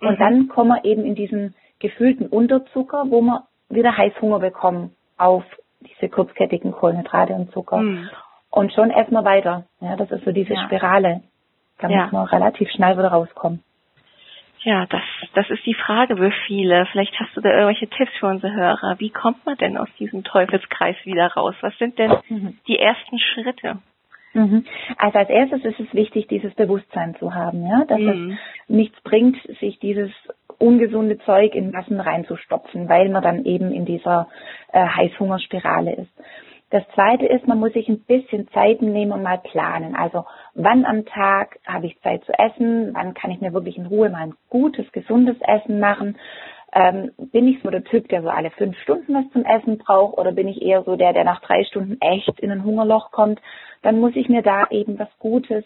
Und 0.00 0.18
mhm. 0.18 0.18
dann 0.18 0.48
kommen 0.48 0.70
wir 0.70 0.84
eben 0.84 1.04
in 1.04 1.14
diesen 1.14 1.54
gefühlten 1.78 2.26
Unterzucker, 2.26 3.04
wo 3.08 3.20
wir 3.20 3.44
wieder 3.68 3.96
Heißhunger 3.96 4.40
bekommen 4.40 4.94
auf 5.16 5.44
diese 5.80 6.08
kurzkettigen 6.08 6.72
Kohlenhydrate 6.72 7.34
und 7.34 7.52
Zucker. 7.52 7.78
Mhm. 7.78 8.08
Und 8.50 8.72
schon 8.72 8.90
essen 8.90 9.12
wir 9.12 9.24
weiter. 9.24 9.64
Ja, 9.80 9.96
das 9.96 10.10
ist 10.10 10.24
so 10.24 10.32
diese 10.32 10.54
ja. 10.54 10.64
Spirale. 10.64 11.22
Da 11.78 11.88
ja. 11.88 12.04
muss 12.04 12.12
man 12.12 12.26
relativ 12.26 12.70
schnell 12.70 12.96
wieder 12.96 13.08
rauskommen. 13.08 13.62
Ja, 14.64 14.86
das, 14.86 15.02
das 15.34 15.48
ist 15.50 15.64
die 15.66 15.74
Frage 15.74 16.16
für 16.16 16.32
viele. 16.46 16.86
Vielleicht 16.90 17.18
hast 17.20 17.36
du 17.36 17.42
da 17.42 17.50
irgendwelche 17.50 17.86
Tipps 17.86 18.12
für 18.18 18.26
unsere 18.26 18.54
Hörer. 18.54 18.96
Wie 18.98 19.10
kommt 19.10 19.44
man 19.44 19.58
denn 19.58 19.76
aus 19.76 19.88
diesem 19.98 20.24
Teufelskreis 20.24 20.96
wieder 21.04 21.26
raus? 21.34 21.54
Was 21.60 21.76
sind 21.78 21.98
denn 21.98 22.12
mhm. 22.28 22.58
die 22.66 22.78
ersten 22.78 23.18
Schritte? 23.18 23.78
Mhm. 24.32 24.64
Also 24.96 25.18
als 25.18 25.28
erstes 25.28 25.64
ist 25.64 25.80
es 25.80 25.94
wichtig, 25.94 26.28
dieses 26.28 26.54
Bewusstsein 26.54 27.14
zu 27.16 27.34
haben, 27.34 27.66
ja, 27.66 27.84
dass 27.84 28.00
mhm. 28.00 28.30
es 28.32 28.68
nichts 28.68 29.00
bringt, 29.02 29.36
sich 29.60 29.78
dieses 29.78 30.10
ungesunde 30.58 31.18
Zeug 31.18 31.54
in 31.54 31.70
Massen 31.70 32.00
reinzustopfen, 32.00 32.88
weil 32.88 33.10
man 33.10 33.22
dann 33.22 33.44
eben 33.44 33.70
in 33.70 33.84
dieser 33.84 34.28
äh, 34.72 34.84
Heißhungerspirale 34.84 35.94
ist. 35.94 36.10
Das 36.74 36.82
zweite 36.92 37.24
ist, 37.26 37.46
man 37.46 37.60
muss 37.60 37.72
sich 37.72 37.88
ein 37.88 38.00
bisschen 38.00 38.48
Zeit 38.48 38.82
nehmen 38.82 39.12
und 39.12 39.22
mal 39.22 39.38
planen. 39.38 39.94
Also 39.94 40.24
wann 40.54 40.84
am 40.84 41.04
Tag 41.04 41.60
habe 41.64 41.86
ich 41.86 42.00
Zeit 42.00 42.24
zu 42.24 42.32
essen? 42.36 42.90
Wann 42.94 43.14
kann 43.14 43.30
ich 43.30 43.40
mir 43.40 43.52
wirklich 43.52 43.78
in 43.78 43.86
Ruhe 43.86 44.10
mal 44.10 44.22
ein 44.22 44.34
gutes, 44.50 44.90
gesundes 44.90 45.36
Essen 45.42 45.78
machen? 45.78 46.18
Ähm, 46.72 47.12
bin 47.16 47.46
ich 47.46 47.62
so 47.62 47.70
der 47.70 47.84
Typ, 47.84 48.08
der 48.08 48.22
so 48.22 48.28
alle 48.28 48.50
fünf 48.50 48.76
Stunden 48.78 49.14
was 49.14 49.30
zum 49.32 49.44
Essen 49.44 49.78
braucht 49.78 50.18
oder 50.18 50.32
bin 50.32 50.48
ich 50.48 50.62
eher 50.62 50.82
so 50.82 50.96
der, 50.96 51.12
der 51.12 51.22
nach 51.22 51.40
drei 51.42 51.62
Stunden 51.62 51.96
echt 52.00 52.40
in 52.40 52.50
ein 52.50 52.64
Hungerloch 52.64 53.12
kommt? 53.12 53.40
Dann 53.82 54.00
muss 54.00 54.16
ich 54.16 54.28
mir 54.28 54.42
da 54.42 54.66
eben 54.70 54.98
was 54.98 55.16
Gutes 55.20 55.64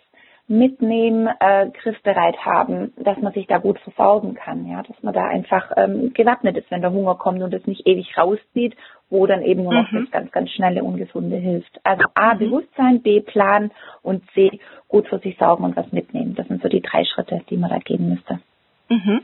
mitnehmen, 0.48 1.28
äh, 1.40 1.68
griffbereit 1.70 2.44
haben, 2.44 2.92
dass 2.96 3.18
man 3.18 3.32
sich 3.34 3.46
da 3.46 3.58
gut 3.58 3.78
versorgen 3.80 4.34
kann, 4.34 4.66
ja, 4.66 4.82
dass 4.82 5.00
man 5.02 5.12
da 5.12 5.26
einfach 5.26 5.70
ähm, 5.76 6.12
gewappnet 6.14 6.56
ist, 6.56 6.70
wenn 6.70 6.80
der 6.80 6.92
Hunger 6.92 7.16
kommt 7.16 7.42
und 7.42 7.52
es 7.52 7.66
nicht 7.66 7.86
ewig 7.86 8.16
rauszieht, 8.16 8.74
wo 9.10 9.26
dann 9.26 9.42
eben 9.42 9.62
nur 9.62 9.74
noch 9.74 9.92
mhm. 9.92 10.04
das 10.04 10.10
ganz, 10.10 10.32
ganz 10.32 10.50
schnelle 10.50 10.82
Ungesunde 10.82 11.36
hilft. 11.36 11.78
Also 11.84 12.04
A, 12.14 12.34
mhm. 12.34 12.38
Bewusstsein, 12.38 13.02
B, 13.02 13.20
Plan 13.20 13.70
und 14.02 14.22
C, 14.32 14.58
gut 14.88 15.06
für 15.08 15.18
sich 15.18 15.36
sorgen 15.36 15.64
und 15.64 15.76
was 15.76 15.92
mitnehmen. 15.92 16.34
Das 16.34 16.48
sind 16.48 16.62
so 16.62 16.68
die 16.68 16.82
drei 16.82 17.04
Schritte, 17.04 17.42
die 17.50 17.56
man 17.58 17.70
da 17.70 17.78
gehen 17.78 18.08
müsste. 18.08 18.40
Mhm. 18.88 19.20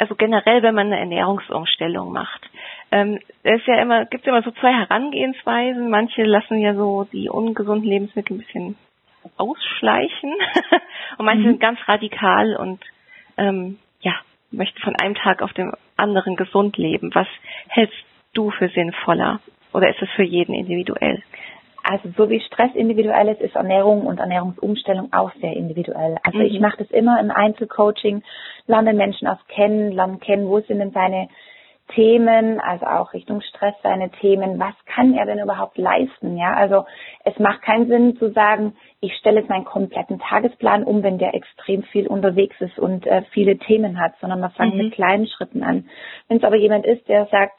Also 0.00 0.16
generell, 0.16 0.62
wenn 0.62 0.74
man 0.74 0.88
eine 0.88 0.98
Ernährungsumstellung 0.98 2.12
macht, 2.12 2.48
Ähm, 2.90 3.18
es 3.42 3.60
ist 3.60 3.66
ja 3.66 3.82
immer, 3.82 4.06
gibt 4.06 4.26
immer 4.26 4.42
so 4.42 4.50
zwei 4.52 4.72
Herangehensweisen. 4.72 5.90
Manche 5.90 6.24
lassen 6.24 6.58
ja 6.58 6.74
so 6.74 7.04
die 7.12 7.28
ungesunden 7.28 7.88
Lebensmittel 7.88 8.36
ein 8.36 8.38
bisschen 8.38 8.76
ausschleichen 9.38 10.34
und 11.18 11.24
manche 11.24 11.42
mhm. 11.42 11.50
sind 11.52 11.60
ganz 11.60 11.78
radikal 11.86 12.56
und 12.56 12.80
ähm, 13.36 13.78
ja, 14.00 14.14
möchten 14.50 14.80
von 14.80 14.96
einem 14.96 15.14
Tag 15.14 15.42
auf 15.42 15.52
den 15.52 15.72
anderen 15.96 16.36
gesund 16.36 16.76
leben. 16.76 17.14
Was 17.14 17.28
hältst 17.68 17.96
du 18.34 18.50
für 18.50 18.68
sinnvoller? 18.68 19.40
Oder 19.72 19.90
ist 19.90 20.02
es 20.02 20.08
für 20.16 20.22
jeden 20.22 20.54
individuell? 20.54 21.22
Also 21.82 22.10
so 22.16 22.28
wie 22.28 22.40
Stress 22.40 22.74
individuell 22.74 23.28
ist, 23.28 23.40
ist 23.40 23.54
Ernährung 23.54 24.06
und 24.06 24.18
Ernährungsumstellung 24.18 25.12
auch 25.12 25.32
sehr 25.40 25.54
individuell. 25.54 26.16
Also 26.22 26.38
mhm. 26.38 26.44
ich 26.44 26.60
mache 26.60 26.78
das 26.78 26.90
immer 26.90 27.18
im 27.20 27.30
Einzelcoaching, 27.30 28.22
lerne 28.66 28.92
Menschen 28.92 29.26
auch 29.26 29.46
kennen, 29.48 29.92
lerne 29.92 30.18
kennen, 30.18 30.48
wo 30.48 30.60
sind 30.60 30.80
denn 30.80 30.90
seine 30.90 31.28
Themen, 31.94 32.60
also 32.60 32.86
auch 32.86 33.12
Richtung 33.12 33.40
Stress 33.40 33.74
seine 33.82 34.10
Themen, 34.10 34.58
was 34.58 34.74
kann 34.86 35.14
er 35.14 35.26
denn 35.26 35.38
überhaupt 35.38 35.78
leisten, 35.78 36.36
ja? 36.36 36.54
Also 36.54 36.84
es 37.24 37.38
macht 37.38 37.62
keinen 37.62 37.88
Sinn 37.88 38.16
zu 38.16 38.30
sagen, 38.32 38.76
ich 39.00 39.14
stelle 39.16 39.40
jetzt 39.40 39.48
meinen 39.48 39.64
kompletten 39.64 40.18
Tagesplan 40.18 40.84
um, 40.84 41.02
wenn 41.02 41.18
der 41.18 41.34
extrem 41.34 41.82
viel 41.84 42.06
unterwegs 42.06 42.56
ist 42.60 42.78
und 42.78 43.06
äh, 43.06 43.22
viele 43.32 43.58
Themen 43.58 44.00
hat, 44.00 44.14
sondern 44.20 44.40
man 44.40 44.50
fängt 44.50 44.74
mhm. 44.74 44.84
mit 44.84 44.94
kleinen 44.94 45.26
Schritten 45.26 45.62
an. 45.62 45.88
Wenn 46.28 46.38
es 46.38 46.44
aber 46.44 46.56
jemand 46.56 46.86
ist, 46.86 47.08
der 47.08 47.26
sagt, 47.26 47.54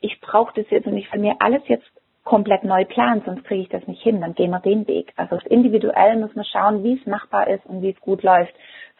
ich 0.00 0.20
brauche 0.20 0.52
das 0.54 0.70
jetzt 0.70 0.86
und 0.86 0.96
ich 0.96 1.12
will 1.12 1.20
mir 1.20 1.36
alles 1.40 1.62
jetzt 1.66 1.90
komplett 2.24 2.64
neu 2.64 2.84
planen, 2.86 3.22
sonst 3.24 3.44
kriege 3.44 3.62
ich 3.62 3.68
das 3.68 3.86
nicht 3.86 4.02
hin, 4.02 4.20
dann 4.20 4.34
gehen 4.34 4.50
wir 4.50 4.60
den 4.60 4.88
Weg. 4.88 5.12
Also 5.16 5.38
individuell 5.48 6.16
muss 6.16 6.34
man 6.34 6.44
schauen, 6.44 6.82
wie 6.82 6.98
es 6.98 7.06
machbar 7.06 7.48
ist 7.48 7.64
und 7.66 7.82
wie 7.82 7.90
es 7.90 8.00
gut 8.00 8.22
läuft. 8.22 8.54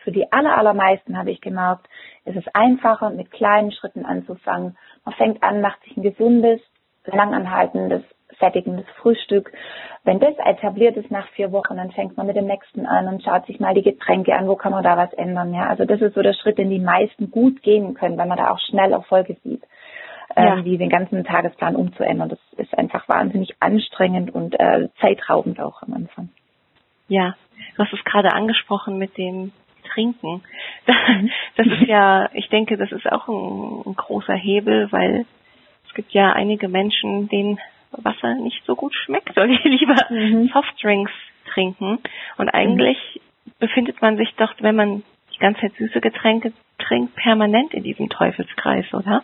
Für 0.04 0.12
die 0.12 0.30
aller, 0.30 0.56
allermeisten 0.56 1.16
habe 1.16 1.30
ich 1.30 1.40
gemerkt, 1.40 1.88
es 2.26 2.37
ist 2.37 2.54
einfacher, 2.54 3.08
mit 3.11 3.30
kleinen 3.30 3.73
Schritten 3.73 4.04
anzufangen. 4.04 4.76
Man 5.04 5.14
fängt 5.14 5.42
an, 5.42 5.62
macht 5.62 5.82
sich 5.82 5.96
ein 5.96 6.02
gesundes, 6.02 6.61
langanhaltendes, 7.06 8.02
sättigendes 8.38 8.87
Frühstück. 9.00 9.50
Wenn 10.04 10.20
das 10.20 10.34
etabliert 10.44 10.96
ist 10.99 11.11
nach 11.11 11.26
vier 11.28 11.52
Wochen, 11.52 11.76
dann 11.78 11.90
fängt 11.92 12.18
man 12.18 12.26
mit 12.26 12.37
dem 12.37 12.46
nächsten 12.46 12.84
an 12.84 13.08
und 13.08 13.23
schaut 13.23 13.46
sich 13.46 13.61
mal 13.61 13.73
die 13.73 13.82
Getränke 13.82 14.34
an, 14.34 14.46
wo 14.46 14.56
kann 14.56 14.73
man 14.73 14.84
da 14.84 14.99
was 14.99 15.12
ändern. 15.14 15.54
Ja, 15.54 15.68
also 15.68 15.87
das 15.87 16.02
ist 16.02 16.14
so 16.14 16.20
der 16.20 16.34
Schritt, 16.34 16.58
den 16.58 16.68
die 16.68 16.78
meisten 16.78 17.30
gut 17.30 17.62
gehen 17.62 17.94
können, 17.94 18.18
weil 18.18 18.26
man 18.26 18.37
da 18.37 18.50
auch 18.50 18.61
schnell 18.61 18.92
Erfolge 18.92 19.37
sieht. 19.42 19.62
Ja. 20.37 20.56
Ähm, 20.56 20.64
wie 20.64 20.76
den 20.76 20.88
ganzen 20.90 21.23
Tagesplan 21.25 21.76
umzuändern. 21.76 22.28
Das 22.28 22.40
ist 22.56 22.76
einfach 22.76 23.08
wahnsinnig 23.08 23.54
anstrengend 23.61 24.34
und 24.34 24.58
äh, 24.58 24.88
zeitraubend 25.00 25.61
auch 25.61 25.82
am 25.82 25.94
Anfang. 25.94 26.28
Ja, 27.06 27.37
du 27.76 27.84
hast 27.84 27.92
es 27.92 28.04
gerade 28.04 28.32
angesprochen 28.32 28.99
mit 28.99 29.16
dem 29.16 29.52
Trinken. 29.84 30.42
Mhm. 30.86 31.30
Das 31.56 31.66
ist 31.66 31.88
ja, 31.88 32.28
ich 32.34 32.48
denke, 32.48 32.76
das 32.76 32.92
ist 32.92 33.10
auch 33.10 33.26
ein, 33.28 33.82
ein 33.86 33.94
großer 33.96 34.34
Hebel, 34.34 34.90
weil 34.92 35.24
es 35.86 35.94
gibt 35.94 36.12
ja 36.12 36.32
einige 36.32 36.68
Menschen, 36.68 37.28
denen 37.28 37.58
Wasser 37.90 38.34
nicht 38.34 38.62
so 38.66 38.74
gut 38.74 38.94
schmeckt 38.94 39.30
oder 39.30 39.46
die 39.46 39.56
lieber 39.68 39.96
mhm. 40.10 40.48
Softdrinks 40.52 41.12
trinken. 41.52 41.98
Und 42.36 42.48
eigentlich 42.50 42.98
mhm. 43.14 43.52
befindet 43.60 44.02
man 44.02 44.16
sich 44.16 44.34
doch, 44.36 44.52
wenn 44.60 44.76
man 44.76 45.02
die 45.34 45.38
ganze 45.38 45.62
Zeit 45.62 45.74
süße 45.78 46.00
Getränke 46.00 46.52
trinkt, 46.78 47.14
permanent 47.16 47.72
in 47.74 47.82
diesem 47.82 48.08
Teufelskreis, 48.08 48.92
oder? 48.92 49.22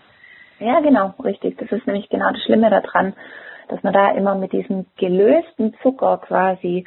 Ja, 0.59 0.81
genau, 0.81 1.15
richtig. 1.25 1.59
Das 1.59 1.71
ist 1.73 1.87
nämlich 1.87 2.09
genau 2.09 2.31
das 2.31 2.43
Schlimme 2.45 2.71
daran, 2.71 3.15
dass 3.69 3.83
man 3.83 3.93
da 3.93 4.11
immer 4.11 4.35
mit 4.35 4.53
diesem 4.53 4.87
gelösten 4.99 5.75
Zucker 5.83 6.19
quasi 6.19 6.87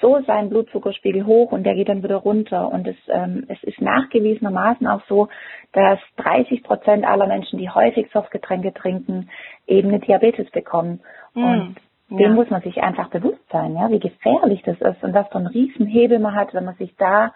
so 0.00 0.20
seinen 0.22 0.50
Blutzuckerspiegel 0.50 1.26
hoch 1.26 1.52
und 1.52 1.64
der 1.64 1.74
geht 1.74 1.88
dann 1.88 2.02
wieder 2.02 2.16
runter. 2.16 2.70
Und 2.70 2.86
es, 2.86 2.96
ähm, 3.08 3.44
es 3.48 3.62
ist 3.62 3.80
nachgewiesenermaßen 3.80 4.86
auch 4.86 5.02
so, 5.08 5.28
dass 5.72 5.98
30 6.16 6.62
Prozent 6.62 7.04
aller 7.04 7.26
Menschen, 7.26 7.58
die 7.58 7.70
häufig 7.70 8.10
Softgetränke 8.12 8.72
trinken, 8.72 9.30
eben 9.66 9.88
eine 9.88 10.00
Diabetes 10.00 10.50
bekommen. 10.50 11.00
Mm, 11.34 11.44
und 11.44 11.76
ja. 12.10 12.16
dem 12.18 12.34
muss 12.34 12.50
man 12.50 12.62
sich 12.62 12.82
einfach 12.82 13.08
bewusst 13.08 13.42
sein, 13.50 13.74
ja, 13.74 13.90
wie 13.90 14.00
gefährlich 14.00 14.62
das 14.62 14.80
ist 14.80 15.02
und 15.02 15.14
was 15.14 15.28
für 15.28 15.36
einen 15.36 15.46
Riesenhebel 15.46 16.18
man 16.18 16.34
hat, 16.34 16.54
wenn 16.54 16.64
man 16.64 16.76
sich 16.76 16.94
da 16.96 17.32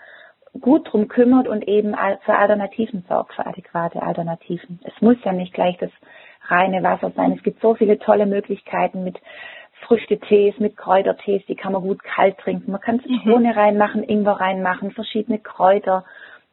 gut 0.61 0.93
drum 0.93 1.09
kümmert 1.09 1.49
und 1.49 1.67
eben 1.67 1.95
für 2.25 2.35
Alternativen 2.35 3.05
sorgt, 3.09 3.35
für 3.35 3.47
adäquate 3.47 4.03
Alternativen. 4.03 4.81
Es 4.85 5.01
muss 5.01 5.17
ja 5.25 5.33
nicht 5.33 5.55
gleich 5.55 5.79
das 5.79 5.91
reine 6.49 6.83
Wasser 6.83 7.11
sein. 7.17 7.33
Es 7.33 7.43
gibt 7.43 7.61
so 7.61 7.75
viele 7.75 7.99
tolle 7.99 8.27
Möglichkeiten 8.27 9.05
mit 9.05 9.19
Früchtetees, 9.87 10.59
mit 10.59 10.77
Kräutertees, 10.77 11.45
die 11.47 11.57
kann 11.57 11.73
man 11.73 11.83
gut 11.83 12.03
kalt 12.03 12.39
trinken. 12.39 12.71
Man 12.73 12.81
kann 12.81 13.01
Zitrone 13.01 13.53
mhm. 13.53 13.59
reinmachen, 13.59 14.03
Ingwer 14.03 14.41
reinmachen, 14.41 14.93
verschiedene 14.93 15.39
Kräuter. 15.39 16.05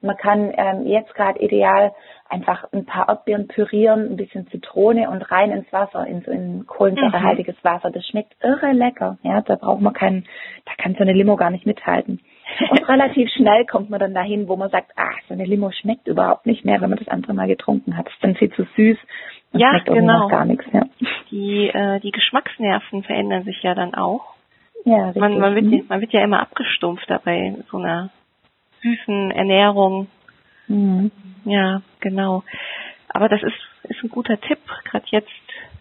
Man 0.01 0.15
kann 0.15 0.53
ähm, 0.55 0.85
jetzt 0.85 1.13
gerade 1.13 1.39
ideal 1.39 1.91
einfach 2.29 2.71
ein 2.71 2.85
paar 2.85 3.09
Erdbeeren 3.09 3.47
pürieren, 3.47 4.11
ein 4.11 4.15
bisschen 4.15 4.47
Zitrone 4.47 5.09
und 5.09 5.21
rein 5.23 5.51
ins 5.51 5.71
Wasser, 5.73 6.07
in 6.07 6.21
so 6.21 6.31
ein 6.31 6.65
kohlensäurehaltiges 6.67 7.55
mhm. 7.55 7.67
Wasser. 7.67 7.91
Das 7.91 8.05
schmeckt 8.07 8.33
irre 8.41 8.71
lecker. 8.71 9.17
Ja, 9.23 9.41
da 9.41 9.55
braucht 9.55 9.81
man 9.81 9.93
keinen, 9.93 10.25
da 10.65 10.71
kann 10.81 10.93
so 10.93 11.01
eine 11.01 11.13
Limo 11.13 11.35
gar 11.35 11.49
nicht 11.49 11.65
mithalten. 11.65 12.21
Und 12.69 12.87
relativ 12.87 13.29
schnell 13.31 13.65
kommt 13.65 13.89
man 13.89 13.99
dann 13.99 14.13
dahin, 14.13 14.47
wo 14.47 14.55
man 14.55 14.69
sagt, 14.69 14.91
ah, 14.95 15.11
so 15.27 15.33
eine 15.33 15.45
Limo 15.45 15.71
schmeckt 15.71 16.07
überhaupt 16.07 16.45
nicht 16.45 16.63
mehr, 16.63 16.79
wenn 16.79 16.89
man 16.89 16.99
das 16.99 17.09
andere 17.09 17.33
Mal 17.33 17.47
getrunken 17.47 17.97
hat. 17.97 18.05
Das 18.05 18.13
ist 18.13 18.23
dann 18.23 18.35
viel 18.35 18.51
zu 18.51 18.65
süß 18.75 18.97
und 19.51 19.59
ja, 19.59 19.77
genau. 19.79 20.27
gar 20.27 20.45
nichts. 20.45 20.65
Ja. 20.71 20.83
Die, 21.31 21.67
äh, 21.67 21.99
die 21.99 22.11
Geschmacksnerven 22.11 23.03
verändern 23.03 23.43
sich 23.43 23.61
ja 23.63 23.73
dann 23.73 23.95
auch. 23.95 24.35
Ja, 24.85 25.05
richtig. 25.05 25.21
Man, 25.21 25.39
man, 25.39 25.55
wird, 25.55 25.65
mhm. 25.65 25.85
man 25.89 26.01
wird 26.01 26.13
ja 26.13 26.23
immer 26.23 26.39
abgestumpft 26.39 27.09
dabei, 27.09 27.55
so 27.69 27.77
einer 27.77 28.09
süßen 28.81 29.31
Ernährung. 29.31 30.07
Mhm. 30.67 31.11
Ja, 31.45 31.81
genau. 31.99 32.43
Aber 33.09 33.27
das 33.27 33.41
ist, 33.43 33.89
ist 33.89 34.03
ein 34.03 34.09
guter 34.09 34.39
Tipp, 34.39 34.59
gerade 34.85 35.05
jetzt 35.09 35.29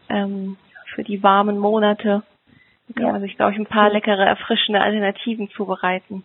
ähm, 0.08 0.56
für 0.94 1.04
die 1.04 1.22
warmen 1.22 1.58
Monate. 1.58 2.22
Da 2.88 2.94
kann 2.94 3.06
ja. 3.06 3.12
man 3.12 3.20
sich, 3.20 3.36
glaube 3.36 3.52
ich, 3.52 3.58
ein 3.58 3.66
paar 3.66 3.90
leckere, 3.90 4.24
erfrischende 4.24 4.80
Alternativen 4.80 5.50
zubereiten. 5.50 6.24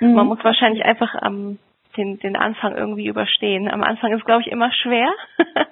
Mhm. 0.00 0.14
Man 0.14 0.26
muss 0.26 0.42
wahrscheinlich 0.44 0.84
einfach 0.84 1.14
am 1.16 1.58
den, 1.96 2.18
den 2.18 2.36
Anfang 2.36 2.76
irgendwie 2.76 3.06
überstehen. 3.06 3.70
Am 3.70 3.82
Anfang 3.82 4.12
ist, 4.12 4.24
glaube 4.24 4.42
ich, 4.42 4.48
immer 4.48 4.70
schwer. 4.72 5.08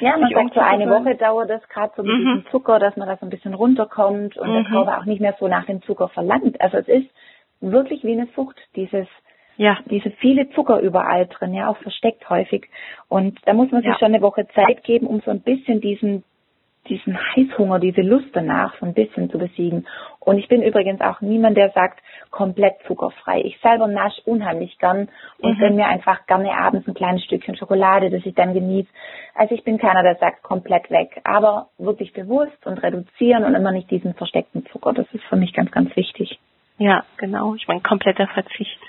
Ja, 0.00 0.16
man 0.16 0.30
sagt 0.30 0.54
so 0.54 0.60
eine 0.60 0.88
Woche 0.88 1.14
dauert 1.14 1.50
das 1.50 1.66
gerade 1.68 1.92
so 1.96 2.02
mit 2.02 2.12
mhm. 2.12 2.18
diesem 2.18 2.46
Zucker, 2.50 2.78
dass 2.78 2.96
man 2.96 3.08
da 3.08 3.16
so 3.16 3.26
ein 3.26 3.30
bisschen 3.30 3.54
runterkommt 3.54 4.36
und 4.36 4.48
mhm. 4.48 4.54
der 4.54 4.64
Körper 4.64 4.98
auch 4.98 5.04
nicht 5.04 5.20
mehr 5.20 5.34
so 5.38 5.48
nach 5.48 5.66
dem 5.66 5.82
Zucker 5.82 6.08
verlangt. 6.08 6.60
Also 6.60 6.78
es 6.78 6.88
ist 6.88 7.08
wirklich 7.60 8.04
wie 8.04 8.12
eine 8.12 8.28
Sucht, 8.34 8.56
dieses 8.76 9.06
ja. 9.56 9.78
diese 9.86 10.10
viele 10.10 10.50
Zucker 10.50 10.80
überall 10.80 11.26
drin, 11.26 11.54
ja, 11.54 11.68
auch 11.68 11.76
versteckt 11.78 12.28
häufig. 12.28 12.68
Und 13.08 13.38
da 13.46 13.52
muss 13.52 13.70
man 13.70 13.82
sich 13.82 13.90
ja. 13.90 13.98
schon 13.98 14.14
eine 14.14 14.22
Woche 14.22 14.46
Zeit 14.54 14.82
geben, 14.84 15.06
um 15.06 15.20
so 15.20 15.30
ein 15.30 15.42
bisschen 15.42 15.80
diesen 15.80 16.24
diesen 16.88 17.18
Heißhunger, 17.18 17.78
diese 17.78 18.02
Lust 18.02 18.28
danach 18.32 18.74
so 18.78 18.86
ein 18.86 18.94
bisschen 18.94 19.30
zu 19.30 19.38
besiegen. 19.38 19.86
Und 20.20 20.38
ich 20.38 20.48
bin 20.48 20.62
übrigens 20.62 21.00
auch 21.00 21.20
niemand, 21.20 21.56
der 21.56 21.70
sagt, 21.70 22.00
komplett 22.30 22.74
zuckerfrei. 22.86 23.40
Ich 23.42 23.58
selber 23.60 23.86
nasch 23.86 24.18
unheimlich 24.24 24.78
gern 24.78 25.08
und 25.38 25.56
mhm. 25.56 25.60
gönne 25.60 25.76
mir 25.76 25.86
einfach 25.86 26.26
gerne 26.26 26.52
abends 26.52 26.88
ein 26.88 26.94
kleines 26.94 27.24
Stückchen 27.24 27.56
Schokolade, 27.56 28.10
das 28.10 28.24
ich 28.24 28.34
dann 28.34 28.54
genieße. 28.54 28.88
Also 29.34 29.54
ich 29.54 29.64
bin 29.64 29.78
keiner, 29.78 30.02
der 30.02 30.16
sagt, 30.16 30.42
komplett 30.42 30.90
weg. 30.90 31.20
Aber 31.24 31.68
wirklich 31.78 32.12
bewusst 32.12 32.66
und 32.66 32.78
reduzieren 32.82 33.44
und 33.44 33.54
immer 33.54 33.72
nicht 33.72 33.90
diesen 33.90 34.14
versteckten 34.14 34.66
Zucker. 34.66 34.92
Das 34.92 35.06
ist 35.12 35.24
für 35.24 35.36
mich 35.36 35.52
ganz, 35.52 35.70
ganz 35.70 35.94
wichtig. 35.96 36.38
Ja, 36.78 37.04
genau. 37.18 37.54
Ich 37.54 37.68
meine, 37.68 37.80
kompletter 37.80 38.26
Verzicht 38.28 38.80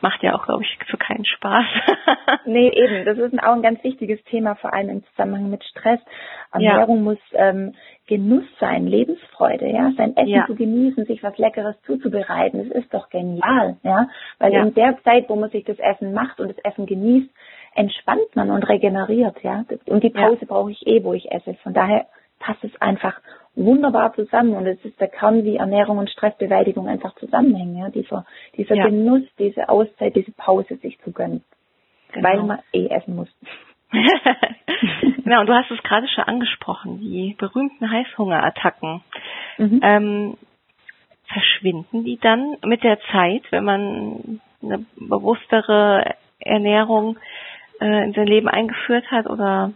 macht 0.00 0.22
ja 0.22 0.34
auch, 0.34 0.44
glaube 0.44 0.62
ich, 0.62 0.78
für 0.86 0.96
keinen 0.96 1.24
Spaß. 1.24 1.64
nee, 2.44 2.68
eben. 2.68 3.04
Das 3.04 3.18
ist 3.18 3.38
auch 3.42 3.52
ein 3.52 3.62
ganz 3.62 3.82
wichtiges 3.82 4.22
Thema, 4.24 4.54
vor 4.56 4.72
allem 4.72 4.88
im 4.88 5.04
Zusammenhang 5.06 5.50
mit 5.50 5.64
Stress. 5.64 6.00
Ernährung 6.52 6.98
ja. 6.98 7.02
muss 7.02 7.18
ähm, 7.32 7.74
Genuss 8.06 8.44
sein, 8.60 8.86
Lebensfreude, 8.86 9.68
ja, 9.68 9.92
sein 9.96 10.16
Essen 10.16 10.28
ja. 10.28 10.46
zu 10.46 10.54
genießen, 10.54 11.06
sich 11.06 11.22
was 11.22 11.36
Leckeres 11.38 11.74
zuzubereiten. 11.86 12.68
Das 12.68 12.82
ist 12.82 12.94
doch 12.94 13.10
genial, 13.10 13.76
ja, 13.82 14.08
weil 14.38 14.52
ja. 14.52 14.62
in 14.62 14.74
der 14.74 14.98
Zeit, 15.02 15.28
wo 15.28 15.36
man 15.36 15.50
sich 15.50 15.64
das 15.64 15.78
Essen 15.78 16.12
macht 16.12 16.38
und 16.40 16.48
das 16.48 16.58
Essen 16.64 16.86
genießt, 16.86 17.28
entspannt 17.74 18.34
man 18.34 18.50
und 18.50 18.62
regeneriert, 18.68 19.42
ja. 19.42 19.64
Und 19.86 20.02
die 20.02 20.10
Pause 20.10 20.46
brauche 20.46 20.70
ich 20.70 20.86
eh, 20.86 21.02
wo 21.04 21.12
ich 21.12 21.30
esse. 21.30 21.54
Von 21.62 21.74
daher 21.74 22.06
passt 22.38 22.64
es 22.64 22.80
einfach 22.80 23.20
wunderbar 23.54 24.14
zusammen 24.14 24.54
und 24.54 24.66
es 24.66 24.84
ist 24.84 25.00
der 25.00 25.08
Kern, 25.08 25.44
wie 25.44 25.56
Ernährung 25.56 25.98
und 25.98 26.10
Stressbewältigung 26.10 26.88
einfach 26.88 27.14
zusammenhängen. 27.16 27.76
Ja? 27.76 27.88
Dieser, 27.88 28.26
dieser 28.56 28.74
ja. 28.74 28.86
Genuss, 28.86 29.22
diese 29.38 29.68
Auszeit, 29.68 30.14
diese 30.14 30.32
Pause 30.32 30.76
sich 30.76 30.98
zu 31.00 31.12
gönnen, 31.12 31.42
genau. 32.12 32.28
weil 32.28 32.42
man 32.42 32.58
eh 32.72 32.88
essen 32.88 33.16
muss. 33.16 33.28
genau, 35.24 35.40
und 35.40 35.46
du 35.46 35.54
hast 35.54 35.70
es 35.70 35.82
gerade 35.82 36.08
schon 36.08 36.24
angesprochen, 36.24 37.00
die 37.00 37.34
berühmten 37.38 37.90
Heißhungerattacken. 37.90 39.02
Mhm. 39.58 39.80
Ähm, 39.82 40.36
verschwinden 41.32 42.04
die 42.04 42.18
dann 42.18 42.56
mit 42.64 42.84
der 42.84 43.00
Zeit, 43.12 43.42
wenn 43.50 43.64
man 43.64 44.40
eine 44.62 44.84
bewusstere 44.96 46.14
Ernährung 46.38 47.18
äh, 47.80 48.04
in 48.04 48.12
sein 48.12 48.26
Leben 48.26 48.48
eingeführt 48.48 49.10
hat 49.10 49.26
oder 49.26 49.72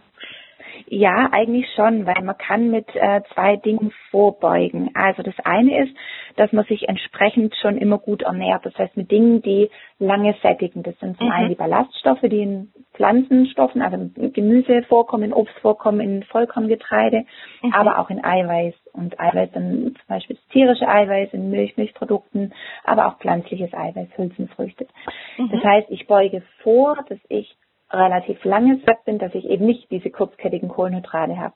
ja, 0.93 1.29
eigentlich 1.31 1.67
schon, 1.73 2.05
weil 2.05 2.21
man 2.21 2.37
kann 2.37 2.69
mit 2.69 2.85
äh, 2.95 3.21
zwei 3.33 3.55
Dingen 3.55 3.93
vorbeugen. 4.09 4.91
Also 4.93 5.23
das 5.23 5.35
eine 5.45 5.85
ist, 5.85 5.95
dass 6.35 6.51
man 6.51 6.65
sich 6.65 6.89
entsprechend 6.89 7.55
schon 7.55 7.77
immer 7.77 7.97
gut 7.97 8.23
ernährt. 8.23 8.65
Das 8.65 8.77
heißt 8.77 8.97
mit 8.97 9.09
Dingen, 9.09 9.41
die 9.41 9.69
lange 9.99 10.35
sättigen. 10.41 10.83
Das 10.83 10.99
sind 10.99 11.17
zum 11.17 11.27
mhm. 11.27 11.31
einen 11.31 11.49
die 11.49 11.55
Ballaststoffe, 11.55 12.23
die 12.23 12.41
in 12.41 12.73
Pflanzenstoffen, 12.93 13.81
also 13.81 14.09
Gemüse 14.33 14.83
vorkommen, 14.83 15.31
Obst 15.31 15.57
vorkommen, 15.59 16.01
in 16.01 16.23
Vollkorngetreide, 16.23 17.23
mhm. 17.61 17.73
aber 17.73 17.99
auch 17.99 18.09
in 18.09 18.21
Eiweiß. 18.21 18.73
Und 18.91 19.17
Eiweiß 19.17 19.49
dann 19.53 19.95
zum 19.95 20.07
Beispiel 20.09 20.35
das 20.35 20.47
tierische 20.49 20.89
Eiweiß 20.89 21.29
in 21.31 21.49
Milch, 21.51 21.77
Milchprodukten, 21.77 22.53
aber 22.83 23.07
auch 23.07 23.17
pflanzliches 23.19 23.73
Eiweiß, 23.73 24.09
Hülsenfrüchte. 24.17 24.87
Mhm. 25.37 25.51
Das 25.51 25.63
heißt, 25.63 25.87
ich 25.89 26.05
beuge 26.05 26.43
vor, 26.63 26.97
dass 27.07 27.19
ich 27.29 27.55
relativ 27.91 28.43
lange 28.43 28.79
satt 28.85 29.05
bin, 29.05 29.19
dass 29.19 29.33
ich 29.35 29.45
eben 29.45 29.65
nicht 29.65 29.89
diese 29.91 30.09
kurzkettigen 30.09 30.69
Kohlenhydrate 30.69 31.37
habe. 31.37 31.55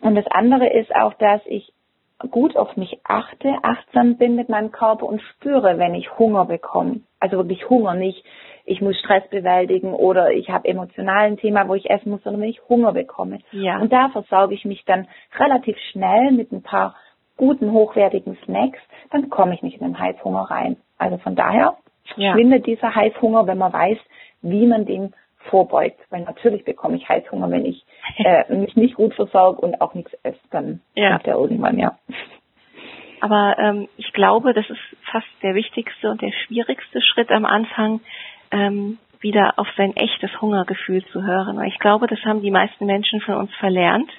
Und 0.00 0.14
das 0.14 0.26
andere 0.28 0.68
ist 0.72 0.94
auch, 0.94 1.14
dass 1.14 1.40
ich 1.46 1.72
gut 2.30 2.56
auf 2.56 2.76
mich 2.76 3.00
achte, 3.04 3.54
achtsam 3.62 4.16
bin 4.16 4.36
mit 4.36 4.48
meinem 4.48 4.70
Körper 4.70 5.06
und 5.06 5.20
spüre, 5.20 5.78
wenn 5.78 5.94
ich 5.94 6.18
Hunger 6.18 6.44
bekomme. 6.46 7.00
Also 7.20 7.36
wirklich 7.36 7.68
Hunger, 7.68 7.94
nicht 7.94 8.24
ich 8.64 8.80
muss 8.80 8.98
Stress 8.98 9.28
bewältigen 9.28 9.92
oder 9.92 10.32
ich 10.32 10.48
habe 10.48 10.68
emotional 10.68 11.26
ein 11.26 11.36
Thema, 11.36 11.68
wo 11.68 11.74
ich 11.74 11.90
essen 11.90 12.10
muss, 12.10 12.22
sondern 12.22 12.42
wenn 12.42 12.48
ich 12.48 12.66
Hunger 12.68 12.92
bekomme. 12.92 13.40
Ja. 13.52 13.78
Und 13.78 13.92
da 13.92 14.08
versorge 14.08 14.54
ich 14.54 14.64
mich 14.64 14.84
dann 14.86 15.06
relativ 15.38 15.76
schnell 15.90 16.32
mit 16.32 16.50
ein 16.50 16.62
paar 16.62 16.94
guten, 17.36 17.72
hochwertigen 17.72 18.38
Snacks, 18.44 18.78
dann 19.10 19.28
komme 19.28 19.54
ich 19.54 19.62
nicht 19.62 19.80
in 19.80 19.88
den 19.88 19.98
Heißhunger 19.98 20.50
rein. 20.50 20.76
Also 20.98 21.18
von 21.18 21.34
daher 21.34 21.76
ja. 22.16 22.32
schwindet 22.32 22.66
dieser 22.66 22.94
Heißhunger, 22.94 23.46
wenn 23.46 23.58
man 23.58 23.72
weiß, 23.72 23.98
wie 24.42 24.66
man 24.66 24.86
den 24.86 25.14
vorbeugt. 25.50 26.00
Weil 26.10 26.22
natürlich 26.22 26.64
bekomme 26.64 26.96
ich 26.96 27.08
Heißhunger, 27.08 27.50
wenn 27.50 27.64
ich 27.64 27.84
äh, 28.18 28.52
mich 28.54 28.76
nicht 28.76 28.94
gut 28.94 29.14
versorge 29.14 29.60
und 29.60 29.80
auch 29.80 29.94
nichts 29.94 30.12
esse, 30.22 30.38
dann 30.50 30.80
ja. 30.94 31.12
kommt 31.12 31.26
der 31.26 31.34
irgendwann, 31.34 31.78
ja. 31.78 31.98
Aber 33.20 33.56
ähm, 33.58 33.88
ich 33.96 34.12
glaube, 34.12 34.52
das 34.52 34.68
ist 34.68 34.80
fast 35.10 35.26
der 35.42 35.54
wichtigste 35.54 36.10
und 36.10 36.20
der 36.20 36.32
schwierigste 36.46 37.00
Schritt 37.00 37.30
am 37.30 37.46
Anfang, 37.46 38.00
ähm, 38.50 38.98
wieder 39.20 39.54
auf 39.56 39.66
sein 39.78 39.96
echtes 39.96 40.30
Hungergefühl 40.42 41.02
zu 41.06 41.22
hören. 41.22 41.56
Weil 41.56 41.68
ich 41.68 41.78
glaube, 41.78 42.06
das 42.06 42.22
haben 42.24 42.42
die 42.42 42.50
meisten 42.50 42.84
Menschen 42.84 43.22
von 43.22 43.36
uns 43.36 43.54
verlernt. 43.54 44.10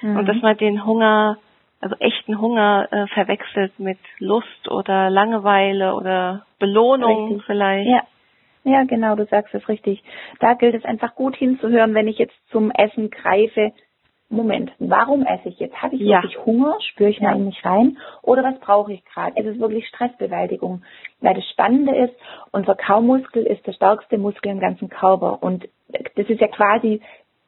Mhm. 0.00 0.16
Und 0.16 0.26
dass 0.26 0.40
man 0.40 0.56
den 0.56 0.86
Hunger, 0.86 1.36
also 1.80 1.94
echten 1.96 2.40
Hunger 2.40 2.88
äh, 2.90 3.06
verwechselt 3.08 3.78
mit 3.78 3.98
Lust 4.18 4.68
oder 4.68 5.10
Langeweile 5.10 5.94
oder 5.94 6.46
Belohnung 6.58 7.28
Richtig. 7.28 7.44
vielleicht. 7.44 7.90
Ja. 7.90 8.02
Ja, 8.64 8.84
genau, 8.84 9.16
du 9.16 9.26
sagst 9.26 9.54
es 9.54 9.68
richtig. 9.68 10.02
Da 10.38 10.54
gilt 10.54 10.74
es 10.74 10.84
einfach 10.84 11.14
gut 11.14 11.36
hinzuhören, 11.36 11.94
wenn 11.94 12.08
ich 12.08 12.18
jetzt 12.18 12.36
zum 12.50 12.70
Essen 12.70 13.10
greife. 13.10 13.72
Moment, 14.28 14.70
warum 14.78 15.26
esse 15.26 15.48
ich 15.48 15.58
jetzt? 15.58 15.82
Habe 15.82 15.96
ich 15.96 16.02
ja. 16.02 16.22
wirklich 16.22 16.38
Hunger? 16.44 16.76
Spüre 16.80 17.10
ich 17.10 17.20
mal 17.20 17.34
in 17.34 17.46
mich 17.46 17.64
rein? 17.64 17.98
Oder 18.22 18.44
was 18.44 18.60
brauche 18.60 18.92
ich 18.92 19.04
gerade? 19.04 19.40
Ist 19.40 19.46
es 19.46 19.58
wirklich 19.58 19.88
Stressbewältigung? 19.88 20.82
Weil 21.20 21.34
das 21.34 21.48
Spannende 21.50 21.96
ist, 21.96 22.14
unser 22.52 22.76
Kaumuskel 22.76 23.44
ist 23.44 23.66
der 23.66 23.72
stärkste 23.72 24.18
Muskel 24.18 24.52
im 24.52 24.60
ganzen 24.60 24.88
Körper. 24.88 25.42
Und 25.42 25.68
das 26.14 26.28
ist 26.28 26.40
ja 26.40 26.46
quasi 26.46 27.00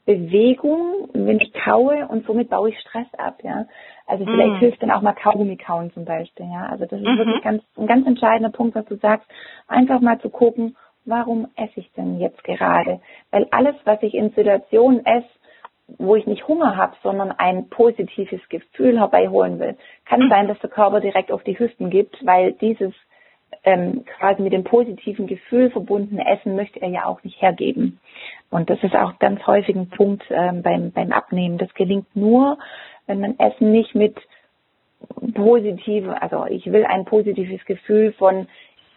Bewegung, 0.05 1.09
wenn 1.13 1.39
ich 1.39 1.53
kaue 1.53 2.09
und 2.09 2.27
somit 2.27 2.51
baue 2.51 2.71
ich 2.71 2.81
Stress 2.81 3.07
ab, 3.17 3.39
ja. 3.45 3.67
Also 4.07 4.25
vielleicht 4.25 4.55
mm. 4.55 4.59
hilft 4.59 4.83
dann 4.83 4.91
auch 4.91 5.01
mal 5.01 5.13
Kaugummi 5.13 5.57
kauen 5.57 5.93
zum 5.93 6.05
Beispiel, 6.05 6.47
ja. 6.47 6.67
Also 6.67 6.87
das 6.87 7.01
ist 7.01 7.07
mhm. 7.07 7.19
wirklich 7.19 7.43
ganz, 7.43 7.63
ein 7.77 7.87
ganz 7.87 8.07
entscheidender 8.07 8.51
Punkt, 8.51 8.75
was 8.75 8.85
du 8.87 8.97
sagst. 8.97 9.29
Einfach 9.69 10.01
mal 10.01 10.19
zu 10.19 10.29
gucken, 10.29 10.77
warum 11.05 11.49
esse 11.57 11.81
ich 11.81 11.91
denn 11.93 12.19
jetzt 12.19 12.43
gerade? 12.45 13.01
Weil 13.31 13.47
alles, 13.51 13.75
was 13.85 14.03
ich 14.03 14.15
in 14.15 14.31
Situationen 14.31 15.05
esse, 15.05 15.29
wo 15.99 16.17
ich 16.17 16.27
nicht 16.27 16.47
Hunger 16.49 16.77
habe, 16.77 16.95
sondern 17.03 17.33
ein 17.33 17.69
positives 17.69 18.41
Gefühl 18.49 18.99
herbeiholen 18.99 19.59
will, 19.59 19.77
kann 20.05 20.21
mhm. 20.21 20.31
sein, 20.31 20.49
dass 20.49 20.59
der 20.61 20.71
Körper 20.71 21.01
direkt 21.01 21.33
auf 21.33 21.43
die 21.43 21.59
Hüften 21.59 21.91
gibt, 21.91 22.25
weil 22.25 22.53
dieses 22.53 22.95
ähm, 23.65 24.05
quasi 24.19 24.43
mit 24.43 24.53
dem 24.53 24.65
positiven 24.65 25.27
Gefühl 25.27 25.71
verbundene 25.71 26.27
Essen 26.27 26.57
möchte 26.57 26.81
er 26.81 26.89
ja 26.89 27.05
auch 27.05 27.23
nicht 27.23 27.41
hergeben. 27.41 28.01
Und 28.51 28.71
das 28.71 28.83
ist 28.83 28.95
auch 28.95 29.19
ganz 29.19 29.47
häufig 29.47 29.77
ein 29.77 29.91
Punkt 29.91 30.25
ähm, 30.31 30.63
beim, 30.63 30.91
beim 30.93 31.13
Abnehmen. 31.13 31.59
Das 31.59 31.73
gelingt 31.75 32.15
nur, 32.17 32.59
wenn 33.07 33.21
man 33.21 33.39
Essen 33.39 33.73
nicht 33.73 33.95
mit 33.95 34.17
positiv, 35.35 36.09
also 36.09 36.47
ich 36.47 36.71
will 36.71 36.85
ein 36.85 37.05
positives 37.05 37.65
Gefühl 37.65 38.13
von 38.13 38.47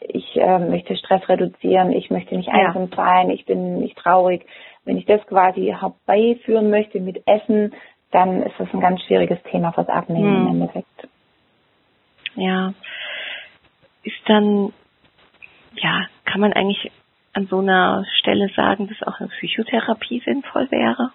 ich 0.09 0.35
äh, 0.37 0.59
möchte 0.59 0.95
Stress 0.95 1.27
reduzieren, 1.27 1.91
ich 1.91 2.09
möchte 2.09 2.35
nicht 2.35 2.47
ja. 2.47 2.53
einsam 2.53 2.89
sein, 2.95 3.29
ich 3.29 3.45
bin 3.45 3.79
nicht 3.79 3.97
traurig. 3.97 4.45
Wenn 4.83 4.97
ich 4.97 5.05
das 5.05 5.25
quasi 5.27 5.73
herbeiführen 5.79 6.69
möchte 6.69 6.99
mit 6.99 7.27
Essen, 7.27 7.73
dann 8.11 8.43
ist 8.43 8.55
das 8.57 8.73
ein 8.73 8.81
ganz 8.81 9.01
schwieriges 9.03 9.41
Thema 9.51 9.71
fürs 9.73 9.89
Abnehmen 9.89 10.35
hm. 10.35 10.47
im 10.47 10.61
Endeffekt. 10.61 11.07
Ja. 12.35 12.73
Ist 14.03 14.21
dann, 14.27 14.71
ja, 15.75 16.07
kann 16.25 16.41
man 16.41 16.53
eigentlich 16.53 16.91
an 17.33 17.47
so 17.47 17.59
einer 17.59 18.05
Stelle 18.19 18.49
sagen, 18.55 18.87
dass 18.87 19.07
auch 19.07 19.19
eine 19.19 19.29
Psychotherapie 19.29 20.21
sinnvoll 20.23 20.69
wäre? 20.71 21.11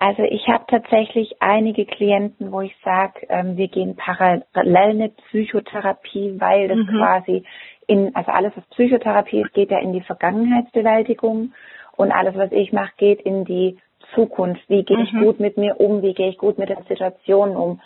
Also 0.00 0.22
ich 0.22 0.48
habe 0.48 0.64
tatsächlich 0.66 1.36
einige 1.40 1.84
Klienten, 1.84 2.50
wo 2.52 2.62
ich 2.62 2.74
sage, 2.82 3.26
ähm, 3.28 3.58
wir 3.58 3.68
gehen 3.68 3.96
parallel 3.96 4.42
eine 4.54 5.10
Psychotherapie, 5.10 6.36
weil 6.38 6.68
das 6.68 6.78
mhm. 6.78 6.86
quasi 6.86 7.44
in, 7.86 8.16
also 8.16 8.30
alles, 8.30 8.52
was 8.56 8.64
Psychotherapie 8.70 9.42
ist, 9.42 9.52
geht 9.52 9.70
ja 9.70 9.78
in 9.78 9.92
die 9.92 10.00
Vergangenheitsbewältigung 10.00 11.52
und 11.96 12.12
alles, 12.12 12.34
was 12.34 12.50
ich 12.50 12.72
mache, 12.72 12.92
geht 12.96 13.20
in 13.20 13.44
die 13.44 13.76
Zukunft. 14.14 14.62
Wie 14.68 14.84
gehe 14.84 14.96
mhm. 14.96 15.02
ich 15.02 15.12
gut 15.12 15.38
mit 15.38 15.58
mir 15.58 15.78
um? 15.78 16.00
Wie 16.00 16.14
gehe 16.14 16.30
ich 16.30 16.38
gut 16.38 16.56
mit 16.56 16.70
den 16.70 16.82
Situationen 16.88 17.54
um? 17.54 17.82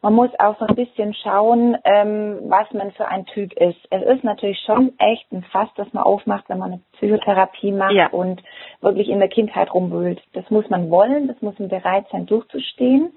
Man 0.00 0.14
muss 0.14 0.30
auch 0.38 0.58
so 0.58 0.66
ein 0.66 0.76
bisschen 0.76 1.12
schauen, 1.14 1.76
ähm, 1.84 2.38
was 2.44 2.72
man 2.72 2.92
für 2.92 3.08
ein 3.08 3.26
Typ 3.26 3.52
ist. 3.54 3.78
Es 3.90 4.02
ist 4.02 4.22
natürlich 4.22 4.60
schon 4.64 4.92
echt 4.98 5.30
ein 5.32 5.42
Fass, 5.42 5.68
das 5.76 5.92
man 5.92 6.04
aufmacht, 6.04 6.48
wenn 6.48 6.58
man 6.58 6.72
eine 6.72 6.80
Psychotherapie 6.92 7.72
macht 7.72 7.94
ja. 7.94 8.08
und 8.08 8.42
wirklich 8.80 9.08
in 9.08 9.18
der 9.18 9.28
Kindheit 9.28 9.74
rumwühlt. 9.74 10.22
Das 10.34 10.48
muss 10.50 10.68
man 10.70 10.90
wollen, 10.90 11.26
das 11.26 11.40
muss 11.42 11.58
man 11.58 11.68
bereit 11.68 12.06
sein 12.12 12.26
durchzustehen. 12.26 13.12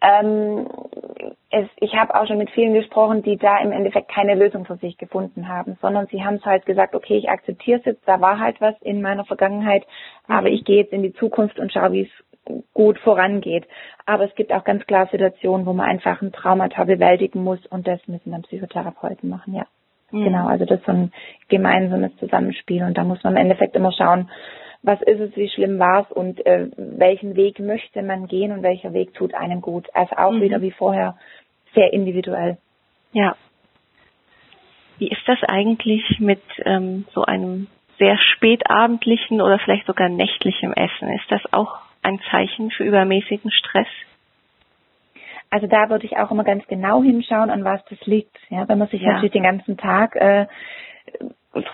Ähm, 0.00 0.68
es, 1.50 1.66
ich 1.80 1.94
habe 1.94 2.14
auch 2.14 2.26
schon 2.26 2.38
mit 2.38 2.50
vielen 2.50 2.74
gesprochen, 2.74 3.22
die 3.22 3.38
da 3.38 3.58
im 3.58 3.72
Endeffekt 3.72 4.10
keine 4.10 4.34
Lösung 4.34 4.66
für 4.66 4.76
sich 4.76 4.98
gefunden 4.98 5.48
haben, 5.48 5.78
sondern 5.80 6.06
sie 6.08 6.22
haben 6.22 6.36
es 6.36 6.44
halt 6.44 6.66
gesagt, 6.66 6.94
okay, 6.94 7.16
ich 7.16 7.30
akzeptiere 7.30 7.78
es 7.78 7.84
jetzt, 7.86 8.06
da 8.06 8.20
war 8.20 8.38
halt 8.38 8.60
was 8.60 8.74
in 8.82 9.00
meiner 9.00 9.24
Vergangenheit, 9.24 9.84
mhm. 10.28 10.34
aber 10.34 10.48
ich 10.48 10.64
gehe 10.64 10.82
jetzt 10.82 10.92
in 10.92 11.02
die 11.02 11.14
Zukunft 11.14 11.58
und 11.58 11.72
schaue, 11.72 11.92
wie 11.92 12.02
es 12.02 12.25
gut 12.74 12.98
vorangeht. 13.00 13.66
Aber 14.04 14.24
es 14.24 14.34
gibt 14.34 14.52
auch 14.52 14.64
ganz 14.64 14.86
klar 14.86 15.08
Situationen, 15.10 15.66
wo 15.66 15.72
man 15.72 15.88
einfach 15.88 16.22
ein 16.22 16.32
Traumata 16.32 16.84
bewältigen 16.84 17.42
muss 17.42 17.64
und 17.66 17.86
das 17.86 18.00
müssen 18.06 18.32
dann 18.32 18.42
Psychotherapeuten 18.42 19.28
machen, 19.28 19.54
ja. 19.54 19.66
Mhm. 20.10 20.24
Genau, 20.24 20.46
also 20.46 20.64
das 20.64 20.78
ist 20.78 20.86
so 20.86 20.92
ein 20.92 21.12
gemeinsames 21.48 22.16
Zusammenspiel 22.18 22.84
und 22.84 22.96
da 22.96 23.04
muss 23.04 23.22
man 23.24 23.34
im 23.34 23.42
Endeffekt 23.42 23.74
immer 23.74 23.92
schauen, 23.92 24.30
was 24.82 25.02
ist 25.02 25.20
es, 25.20 25.36
wie 25.36 25.48
schlimm 25.48 25.78
war 25.78 26.02
es 26.02 26.12
und 26.12 26.44
äh, 26.46 26.68
welchen 26.76 27.34
Weg 27.34 27.58
möchte 27.58 28.02
man 28.02 28.28
gehen 28.28 28.52
und 28.52 28.62
welcher 28.62 28.92
Weg 28.92 29.14
tut 29.14 29.34
einem 29.34 29.60
gut. 29.60 29.88
Also 29.94 30.16
auch 30.16 30.32
mhm. 30.32 30.42
wieder 30.42 30.62
wie 30.62 30.70
vorher 30.70 31.16
sehr 31.74 31.92
individuell. 31.92 32.58
Ja. 33.12 33.36
Wie 34.98 35.08
ist 35.08 35.22
das 35.26 35.42
eigentlich 35.42 36.20
mit 36.20 36.42
ähm, 36.64 37.04
so 37.12 37.22
einem 37.24 37.66
sehr 37.98 38.16
spätabendlichen 38.16 39.40
oder 39.40 39.58
vielleicht 39.58 39.86
sogar 39.86 40.08
nächtlichem 40.08 40.72
Essen? 40.72 41.10
Ist 41.10 41.30
das 41.30 41.42
auch 41.52 41.78
ein 42.06 42.20
Zeichen 42.30 42.70
für 42.70 42.84
übermäßigen 42.84 43.50
Stress? 43.50 43.88
Also 45.50 45.66
da 45.66 45.90
würde 45.90 46.06
ich 46.06 46.16
auch 46.16 46.30
immer 46.30 46.44
ganz 46.44 46.66
genau 46.66 47.02
hinschauen, 47.02 47.50
an 47.50 47.64
was 47.64 47.84
das 47.86 48.00
liegt. 48.06 48.36
Ja, 48.50 48.68
wenn 48.68 48.78
man 48.78 48.88
sich 48.88 49.02
ja. 49.02 49.12
natürlich 49.12 49.32
den 49.32 49.42
ganzen 49.42 49.76
Tag 49.76 50.16
äh, 50.16 50.46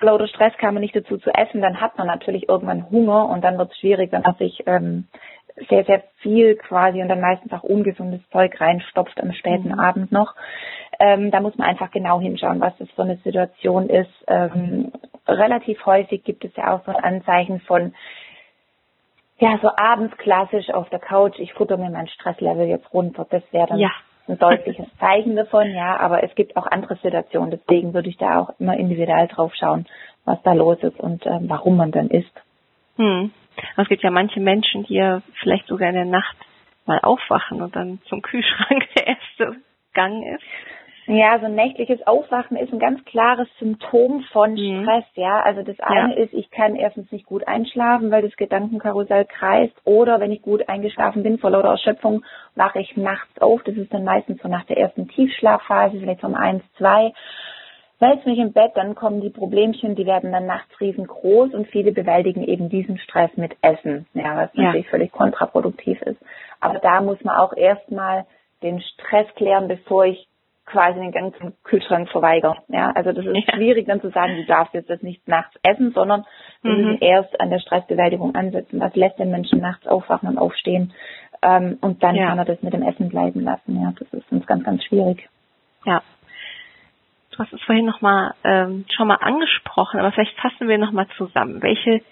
lauter 0.00 0.28
Stress 0.28 0.52
kam 0.58 0.74
man 0.74 0.82
nicht 0.82 0.94
dazu 0.94 1.18
zu 1.18 1.30
essen, 1.30 1.60
dann 1.60 1.80
hat 1.80 1.98
man 1.98 2.06
natürlich 2.06 2.48
irgendwann 2.48 2.90
Hunger 2.90 3.28
und 3.28 3.42
dann 3.42 3.58
wird 3.58 3.72
es 3.72 3.78
schwierig, 3.78 4.12
wenn 4.12 4.22
man 4.22 4.34
sich 4.36 4.62
ähm, 4.66 5.08
sehr, 5.68 5.84
sehr 5.84 6.02
viel 6.18 6.56
quasi 6.56 7.02
und 7.02 7.08
dann 7.08 7.20
meistens 7.20 7.52
auch 7.52 7.62
ungesundes 7.62 8.20
Zeug 8.30 8.58
reinstopft 8.60 9.20
am 9.20 9.32
späten 9.32 9.68
mhm. 9.68 9.80
Abend 9.80 10.12
noch. 10.12 10.34
Ähm, 10.98 11.30
da 11.30 11.40
muss 11.40 11.56
man 11.56 11.68
einfach 11.68 11.90
genau 11.90 12.20
hinschauen, 12.20 12.60
was 12.60 12.76
das 12.78 12.90
für 12.92 13.02
eine 13.02 13.16
Situation 13.16 13.88
ist. 13.88 14.12
Ähm, 14.28 14.92
relativ 15.26 15.84
häufig 15.84 16.24
gibt 16.24 16.44
es 16.44 16.54
ja 16.56 16.72
auch 16.72 16.84
so 16.84 16.92
ein 16.92 17.02
Anzeichen 17.02 17.60
von 17.60 17.94
ja, 19.42 19.58
so 19.60 19.70
abends 19.76 20.16
klassisch 20.18 20.70
auf 20.70 20.88
der 20.90 21.00
Couch, 21.00 21.38
ich 21.38 21.52
futter 21.52 21.76
mir 21.76 21.90
mein 21.90 22.06
Stresslevel 22.06 22.68
jetzt 22.68 22.94
runter. 22.94 23.26
Das 23.28 23.42
wäre 23.50 23.66
dann 23.66 23.78
ja. 23.78 23.90
ein 24.28 24.38
deutliches 24.38 24.86
Zeichen 25.00 25.34
davon, 25.34 25.74
ja. 25.74 25.98
Aber 25.98 26.22
es 26.22 26.32
gibt 26.36 26.56
auch 26.56 26.66
andere 26.66 26.94
Situationen. 26.96 27.50
Deswegen 27.50 27.92
würde 27.92 28.08
ich 28.08 28.16
da 28.16 28.38
auch 28.38 28.50
immer 28.60 28.76
individuell 28.76 29.26
drauf 29.26 29.52
schauen, 29.56 29.86
was 30.24 30.40
da 30.44 30.52
los 30.52 30.78
ist 30.82 30.98
und 31.00 31.26
ähm, 31.26 31.48
warum 31.48 31.76
man 31.76 31.90
dann 31.90 32.08
isst. 32.08 32.32
Hm. 32.96 33.32
Es 33.76 33.88
gibt 33.88 34.04
ja 34.04 34.12
manche 34.12 34.38
Menschen, 34.38 34.84
die 34.84 34.94
ja 34.94 35.22
vielleicht 35.40 35.66
sogar 35.66 35.88
in 35.88 35.96
der 35.96 36.04
Nacht 36.04 36.36
mal 36.86 37.00
aufwachen 37.00 37.62
und 37.62 37.74
dann 37.74 38.00
zum 38.08 38.22
Kühlschrank 38.22 38.86
der 38.96 39.08
erste 39.08 39.56
Gang 39.92 40.24
ist. 40.24 40.44
Ja, 41.06 41.38
so 41.40 41.46
ein 41.46 41.54
nächtliches 41.56 42.06
Aufwachen 42.06 42.56
ist 42.56 42.72
ein 42.72 42.78
ganz 42.78 43.04
klares 43.04 43.48
Symptom 43.58 44.22
von 44.32 44.52
mhm. 44.52 44.82
Stress, 44.82 45.04
ja. 45.14 45.42
Also 45.42 45.62
das 45.62 45.78
eine 45.80 46.14
ja. 46.14 46.22
ist, 46.22 46.32
ich 46.32 46.50
kann 46.50 46.76
erstens 46.76 47.10
nicht 47.10 47.26
gut 47.26 47.46
einschlafen, 47.48 48.10
weil 48.10 48.22
das 48.22 48.36
Gedankenkarussell 48.36 49.24
kreist. 49.24 49.74
Oder 49.84 50.20
wenn 50.20 50.30
ich 50.30 50.42
gut 50.42 50.68
eingeschlafen 50.68 51.24
bin, 51.24 51.38
vor 51.38 51.50
lauter 51.50 51.70
Erschöpfung, 51.70 52.24
wache 52.54 52.80
ich 52.80 52.96
nachts 52.96 53.40
auf. 53.40 53.62
Das 53.64 53.74
ist 53.74 53.92
dann 53.92 54.04
meistens 54.04 54.40
so 54.42 54.48
nach 54.48 54.64
der 54.66 54.78
ersten 54.78 55.08
Tiefschlafphase, 55.08 55.98
vielleicht 55.98 56.22
um 56.22 56.36
eins, 56.36 56.62
zwei. 56.78 57.12
wälze 57.98 58.28
mich 58.28 58.38
im 58.38 58.52
Bett, 58.52 58.72
dann 58.76 58.94
kommen 58.94 59.20
die 59.20 59.30
Problemchen, 59.30 59.96
die 59.96 60.06
werden 60.06 60.30
dann 60.30 60.46
nachts 60.46 60.80
riesengroß 60.80 61.52
und 61.52 61.66
viele 61.68 61.90
bewältigen 61.92 62.44
eben 62.44 62.68
diesen 62.68 62.98
Stress 62.98 63.30
mit 63.36 63.56
Essen, 63.60 64.06
ja, 64.14 64.36
was 64.36 64.50
ja. 64.54 64.64
natürlich 64.64 64.88
völlig 64.88 65.10
kontraproduktiv 65.10 66.00
ist. 66.02 66.20
Aber 66.60 66.78
da 66.78 67.00
muss 67.00 67.22
man 67.24 67.36
auch 67.36 67.54
erstmal 67.56 68.24
den 68.62 68.80
Stress 68.80 69.26
klären, 69.34 69.66
bevor 69.66 70.04
ich 70.04 70.28
quasi 70.64 71.00
den 71.00 71.12
Gang 71.12 71.36
zum 71.38 71.52
Kühlschrank 71.64 72.08
verweigere. 72.08 72.56
Ja, 72.68 72.90
also 72.92 73.12
das 73.12 73.26
ist 73.26 73.48
ja. 73.48 73.54
schwierig 73.54 73.86
dann 73.86 74.00
zu 74.00 74.10
sagen, 74.10 74.36
du 74.36 74.44
darfst 74.44 74.74
jetzt 74.74 74.90
das 74.90 75.02
nicht 75.02 75.26
nachts 75.26 75.54
essen, 75.62 75.92
sondern 75.92 76.24
wir 76.62 76.72
mhm. 76.72 76.84
müssen 76.84 76.98
erst 77.00 77.40
an 77.40 77.50
der 77.50 77.58
Stressbewältigung 77.58 78.34
ansetzen. 78.34 78.80
Was 78.80 78.94
lässt 78.94 79.18
den 79.18 79.30
Menschen 79.30 79.60
nachts 79.60 79.86
aufwachen 79.86 80.28
und 80.28 80.38
aufstehen? 80.38 80.92
Ähm, 81.42 81.78
und 81.80 82.02
dann 82.02 82.14
ja. 82.14 82.28
kann 82.28 82.38
er 82.38 82.44
das 82.44 82.62
mit 82.62 82.72
dem 82.72 82.82
Essen 82.82 83.08
bleiben 83.08 83.40
lassen. 83.40 83.80
Ja, 83.80 83.92
das 83.98 84.12
ist 84.12 84.30
uns 84.30 84.46
ganz, 84.46 84.64
ganz 84.64 84.84
schwierig. 84.84 85.28
Ja, 85.84 86.02
Du 87.32 87.38
hast 87.38 87.52
es 87.52 87.62
vorhin 87.62 87.86
nochmal 87.86 88.34
ähm, 88.44 88.84
schon 88.94 89.08
mal 89.08 89.16
angesprochen, 89.16 89.98
aber 89.98 90.12
vielleicht 90.12 90.38
fassen 90.38 90.68
wir 90.68 90.76
nochmal 90.76 91.06
zusammen. 91.16 91.62
Welche 91.62 92.02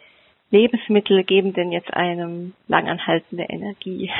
Lebensmittel 0.50 1.24
geben 1.24 1.52
denn 1.52 1.72
jetzt 1.72 1.92
einem 1.92 2.54
langanhaltende 2.68 3.44
Energie? 3.44 4.10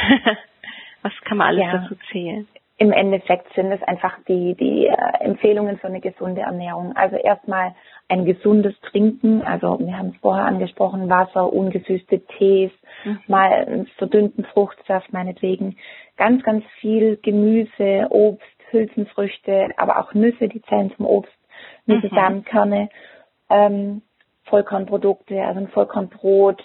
Was 1.02 1.12
kann 1.24 1.38
man 1.38 1.48
alles 1.48 1.64
ja. 1.64 1.78
dazu 1.78 1.96
zählen? 2.12 2.46
Im 2.82 2.92
Endeffekt 2.92 3.52
sind 3.54 3.70
es 3.72 3.82
einfach 3.82 4.16
die, 4.26 4.54
die 4.54 4.86
äh, 4.86 4.94
Empfehlungen 5.20 5.78
für 5.78 5.88
eine 5.88 6.00
gesunde 6.00 6.40
Ernährung. 6.40 6.96
Also 6.96 7.16
erstmal 7.16 7.74
ein 8.08 8.24
gesundes 8.24 8.74
Trinken, 8.80 9.42
also 9.42 9.78
wir 9.80 9.98
haben 9.98 10.12
es 10.14 10.20
vorher 10.22 10.46
angesprochen, 10.46 11.10
Wasser, 11.10 11.52
ungesüßte 11.52 12.20
Tees, 12.38 12.70
mhm. 13.04 13.20
mal 13.28 13.52
einen 13.52 13.86
verdünnten 13.98 14.46
Fruchtsaft 14.46 15.12
meinetwegen, 15.12 15.76
ganz, 16.16 16.42
ganz 16.42 16.64
viel 16.80 17.18
Gemüse, 17.18 18.06
Obst, 18.08 18.46
Hülsenfrüchte, 18.70 19.68
aber 19.76 19.98
auch 19.98 20.14
Nüsse, 20.14 20.48
die 20.48 20.62
zählen 20.62 20.90
zum 20.96 21.04
Obst, 21.04 21.36
Nüsse, 21.84 22.06
mhm. 22.06 22.14
Samenkerne, 22.14 22.88
ähm, 23.50 24.00
Vollkornprodukte, 24.44 25.42
also 25.42 25.60
ein 25.60 25.68
Vollkornbrot, 25.68 26.62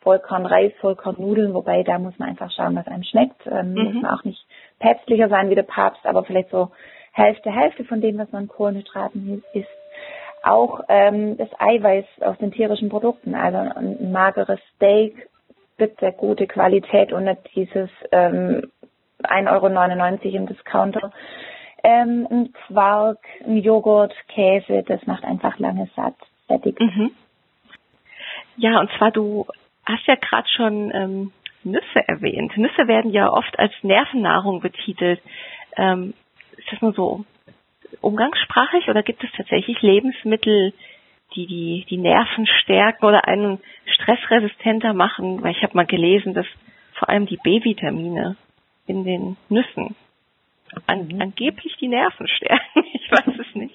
Vollkornreis, 0.00 0.72
Vollkornnudeln, 0.80 1.52
wobei 1.52 1.82
da 1.82 1.98
muss 1.98 2.18
man 2.18 2.30
einfach 2.30 2.50
schauen, 2.52 2.74
was 2.74 2.86
einem 2.86 3.02
schmeckt. 3.02 3.46
Ähm, 3.46 3.74
mhm. 3.74 3.84
Muss 3.84 4.02
man 4.02 4.18
auch 4.18 4.24
nicht 4.24 4.42
päpstlicher 4.78 5.28
sein 5.28 5.50
wie 5.50 5.54
der 5.54 5.62
Papst, 5.62 6.04
aber 6.06 6.24
vielleicht 6.24 6.50
so 6.50 6.70
Hälfte, 7.12 7.50
Hälfte 7.50 7.84
von 7.84 8.00
dem, 8.00 8.18
was 8.18 8.30
man 8.32 8.42
an 8.42 8.48
Kohlenhydraten 8.48 9.42
isst. 9.52 9.68
Auch 10.42 10.80
ähm, 10.88 11.36
das 11.36 11.48
Eiweiß 11.58 12.04
aus 12.20 12.38
den 12.38 12.52
tierischen 12.52 12.88
Produkten, 12.88 13.34
also 13.34 13.58
ein 13.58 14.12
mageres 14.12 14.60
Steak, 14.76 15.28
bitte 15.76 16.12
gute 16.12 16.46
Qualität 16.46 17.12
und 17.12 17.24
nicht 17.24 17.40
dieses 17.54 17.90
ähm, 18.12 18.70
1,99 19.22 20.26
Euro 20.26 20.36
im 20.36 20.46
Discounter. 20.46 21.12
Ähm, 21.82 22.26
ein 22.30 22.52
Quark, 22.52 23.18
ein 23.44 23.58
Joghurt, 23.58 24.14
Käse, 24.28 24.82
das 24.84 25.06
macht 25.06 25.24
einfach 25.24 25.58
lange 25.58 25.88
satt, 25.96 26.14
sättig. 26.48 26.78
Mhm. 26.80 27.10
Ja, 28.56 28.80
und 28.80 28.90
zwar 28.98 29.10
du 29.10 29.46
hast 29.84 30.06
ja 30.06 30.16
gerade 30.16 30.48
schon 30.48 30.90
ähm, 30.94 31.32
Nüsse 31.64 32.06
erwähnt. 32.06 32.56
Nüsse 32.56 32.88
werden 32.88 33.12
ja 33.12 33.30
oft 33.30 33.58
als 33.58 33.72
Nervennahrung 33.82 34.60
betitelt. 34.60 35.20
Ähm, 35.76 36.14
ist 36.56 36.72
das 36.72 36.80
nur 36.80 36.92
so 36.92 37.24
umgangssprachig 38.00 38.88
oder 38.88 39.02
gibt 39.02 39.22
es 39.24 39.30
tatsächlich 39.36 39.80
Lebensmittel, 39.82 40.72
die 41.34 41.46
die, 41.46 41.86
die 41.88 41.98
Nerven 41.98 42.46
stärken 42.46 43.04
oder 43.04 43.26
einen 43.26 43.60
stressresistenter 43.86 44.94
machen? 44.94 45.42
Weil 45.42 45.52
ich 45.52 45.62
habe 45.62 45.76
mal 45.76 45.86
gelesen, 45.86 46.34
dass 46.34 46.46
vor 46.94 47.08
allem 47.08 47.26
die 47.26 47.38
B-Vitamine 47.42 48.36
in 48.86 49.04
den 49.04 49.36
Nüssen 49.48 49.94
an, 50.86 51.08
mhm. 51.08 51.20
angeblich 51.20 51.76
die 51.80 51.88
Nerven 51.88 52.26
stärken. 52.28 52.64
Ich 53.08 53.12
weiß 53.12 53.38
es 53.38 53.54
nicht. 53.54 53.74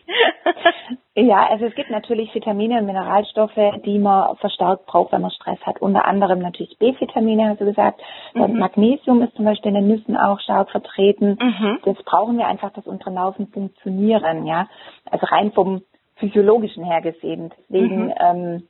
ja, 1.16 1.48
also 1.50 1.66
es 1.66 1.74
gibt 1.74 1.90
natürlich 1.90 2.34
Vitamine 2.36 2.78
und 2.78 2.86
Mineralstoffe, 2.86 3.82
die 3.84 3.98
man 3.98 4.36
verstärkt 4.36 4.86
braucht, 4.86 5.12
wenn 5.12 5.22
man 5.22 5.32
Stress 5.32 5.60
hat. 5.66 5.82
Unter 5.82 6.06
anderem 6.06 6.38
natürlich 6.38 6.78
B-Vitamine, 6.78 7.50
hast 7.50 7.62
du 7.62 7.66
gesagt. 7.66 8.00
Mhm. 8.36 8.60
Magnesium 8.60 9.24
ist 9.24 9.36
zum 9.36 9.46
Beispiel 9.46 9.70
in 9.70 9.76
den 9.76 9.88
Nüssen 9.88 10.16
auch 10.18 10.40
stark 10.40 10.70
vertreten. 10.70 11.40
Mhm. 11.42 11.80
Das 11.84 11.98
brauchen 12.04 12.38
wir 12.38 12.46
einfach, 12.46 12.72
dass 12.74 12.86
unsere 12.86 13.10
Nerven 13.10 13.48
funktionieren, 13.48 14.46
ja. 14.46 14.68
Also 15.10 15.26
rein 15.26 15.52
vom 15.52 15.82
physiologischen 16.18 16.84
her 16.84 17.02
gesehen. 17.02 17.52
Deswegen 17.58 18.06
mhm. 18.06 18.14
ähm, 18.20 18.64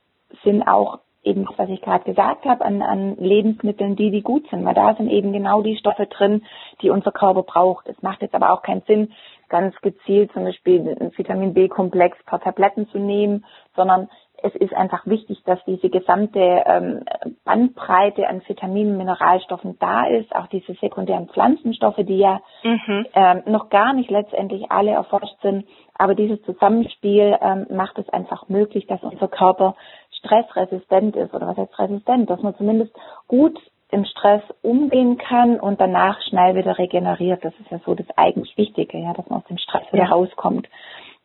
sind 0.44 0.62
auch 0.62 1.00
eben, 1.24 1.46
was 1.56 1.68
ich 1.68 1.80
gerade 1.80 2.04
gesagt 2.04 2.44
habe, 2.44 2.64
an, 2.64 2.82
an 2.82 3.16
Lebensmitteln, 3.16 3.96
die, 3.96 4.10
die 4.10 4.22
gut 4.22 4.48
sind, 4.50 4.64
weil 4.64 4.74
da 4.74 4.94
sind 4.94 5.10
eben 5.10 5.32
genau 5.32 5.62
die 5.62 5.76
Stoffe 5.76 6.06
drin, 6.06 6.42
die 6.82 6.90
unser 6.90 7.12
Körper 7.12 7.42
braucht. 7.42 7.88
Es 7.88 8.00
macht 8.02 8.22
jetzt 8.22 8.34
aber 8.34 8.52
auch 8.52 8.62
keinen 8.62 8.82
Sinn, 8.82 9.12
ganz 9.48 9.74
gezielt 9.80 10.32
zum 10.32 10.44
Beispiel 10.44 10.96
ein 11.00 11.12
Vitamin 11.16 11.54
B-Komplex 11.54 12.16
per 12.24 12.40
Tabletten 12.40 12.88
zu 12.88 12.98
nehmen, 12.98 13.44
sondern 13.76 14.08
es 14.44 14.54
ist 14.56 14.74
einfach 14.74 15.06
wichtig, 15.06 15.42
dass 15.46 15.58
diese 15.64 15.88
gesamte 15.88 16.38
ähm, 16.38 17.04
Bandbreite 17.44 18.28
an 18.28 18.42
Vitaminen, 18.46 18.98
Mineralstoffen 18.98 19.78
da 19.78 20.06
ist, 20.06 20.34
auch 20.36 20.48
diese 20.48 20.74
sekundären 20.74 21.28
Pflanzenstoffe, 21.28 22.00
die 22.00 22.18
ja 22.18 22.40
mhm. 22.62 23.06
ähm, 23.14 23.42
noch 23.46 23.70
gar 23.70 23.94
nicht 23.94 24.10
letztendlich 24.10 24.70
alle 24.70 24.90
erforscht 24.90 25.40
sind. 25.40 25.66
Aber 25.96 26.14
dieses 26.14 26.42
Zusammenspiel 26.42 27.38
ähm, 27.40 27.66
macht 27.70 27.98
es 27.98 28.08
einfach 28.08 28.48
möglich, 28.48 28.86
dass 28.86 29.02
unser 29.02 29.28
Körper 29.28 29.76
stressresistent 30.18 31.16
ist 31.16 31.34
oder 31.34 31.48
was 31.48 31.56
heißt 31.56 31.78
resistent, 31.78 32.30
dass 32.30 32.42
man 32.42 32.56
zumindest 32.56 32.92
gut 33.28 33.58
im 33.90 34.04
Stress 34.04 34.42
umgehen 34.62 35.18
kann 35.18 35.60
und 35.60 35.80
danach 35.80 36.20
schnell 36.28 36.56
wieder 36.56 36.78
regeneriert. 36.78 37.44
Das 37.44 37.54
ist 37.60 37.70
ja 37.70 37.80
so 37.84 37.94
das 37.94 38.06
eigentlich 38.16 38.56
Wichtige, 38.56 38.98
ja, 38.98 39.12
dass 39.12 39.28
man 39.30 39.40
aus 39.40 39.46
dem 39.48 39.58
Stress 39.58 39.84
wieder 39.92 40.06
rauskommt. 40.06 40.68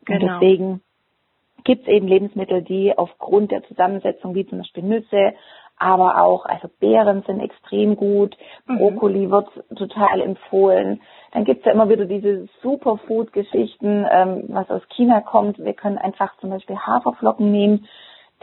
Genau. 0.05 0.35
Und 0.35 0.41
deswegen 0.41 0.81
gibt 1.63 1.83
es 1.83 1.87
eben 1.87 2.07
Lebensmittel, 2.07 2.61
die 2.61 2.95
aufgrund 2.95 3.51
der 3.51 3.63
Zusammensetzung, 3.63 4.35
wie 4.35 4.45
zum 4.45 4.59
Beispiel 4.59 4.83
Nüsse, 4.83 5.33
aber 5.79 6.21
auch, 6.21 6.45
also 6.45 6.69
Beeren 6.79 7.23
sind 7.25 7.39
extrem 7.39 7.95
gut, 7.95 8.37
mhm. 8.67 8.77
Brokkoli 8.77 9.31
wird 9.31 9.47
total 9.75 10.21
empfohlen. 10.21 11.01
Dann 11.31 11.45
gibt's 11.45 11.65
ja 11.65 11.71
immer 11.71 11.89
wieder 11.89 12.05
diese 12.05 12.47
Superfood-Geschichten, 12.61 14.05
ähm, 14.11 14.43
was 14.49 14.69
aus 14.69 14.81
China 14.95 15.21
kommt. 15.21 15.57
Wir 15.57 15.73
können 15.73 15.97
einfach 15.97 16.37
zum 16.39 16.49
Beispiel 16.49 16.77
Haferflocken 16.77 17.51
nehmen, 17.51 17.87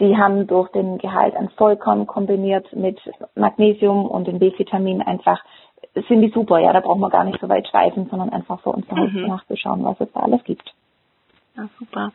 die 0.00 0.16
haben 0.16 0.46
durch 0.46 0.70
den 0.72 0.98
Gehalt 0.98 1.34
an 1.36 1.48
Vollkorn 1.56 2.06
kombiniert 2.06 2.74
mit 2.74 3.00
Magnesium 3.34 4.06
und 4.06 4.26
den 4.26 4.38
B-Vitamin 4.38 5.00
einfach, 5.02 5.42
sind 6.08 6.20
die 6.20 6.30
super, 6.30 6.58
ja, 6.58 6.72
da 6.72 6.80
braucht 6.80 7.00
man 7.00 7.10
gar 7.10 7.24
nicht 7.24 7.40
so 7.40 7.48
weit 7.48 7.66
schweifen, 7.68 8.06
sondern 8.10 8.30
einfach 8.30 8.60
vor 8.60 8.74
uns 8.74 8.90
mhm. 8.90 9.26
nachzuschauen, 9.26 9.84
was 9.84 10.00
es 10.00 10.12
da 10.12 10.20
alles 10.20 10.44
gibt. 10.44 10.74
Ja, 11.56 11.68
super. 11.78 12.12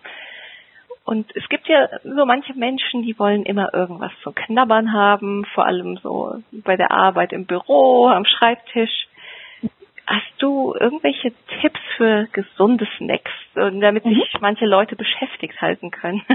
Und 1.03 1.35
es 1.35 1.47
gibt 1.49 1.67
ja 1.67 1.89
so 2.03 2.25
manche 2.25 2.53
Menschen, 2.53 3.01
die 3.01 3.17
wollen 3.17 3.43
immer 3.43 3.73
irgendwas 3.73 4.11
zu 4.23 4.31
knabbern 4.31 4.93
haben, 4.93 5.45
vor 5.53 5.65
allem 5.65 5.97
so 5.97 6.35
bei 6.51 6.77
der 6.77 6.91
Arbeit 6.91 7.33
im 7.33 7.45
Büro, 7.45 8.07
am 8.07 8.25
Schreibtisch. 8.25 9.07
Hast 10.05 10.33
du 10.39 10.75
irgendwelche 10.79 11.31
Tipps 11.61 11.79
für 11.97 12.27
gesunde 12.33 12.87
Snacks, 12.97 13.31
damit 13.55 14.03
sich 14.03 14.33
mhm. 14.33 14.39
manche 14.41 14.65
Leute 14.65 14.95
beschäftigt 14.95 15.59
halten 15.61 15.91
können? 15.91 16.21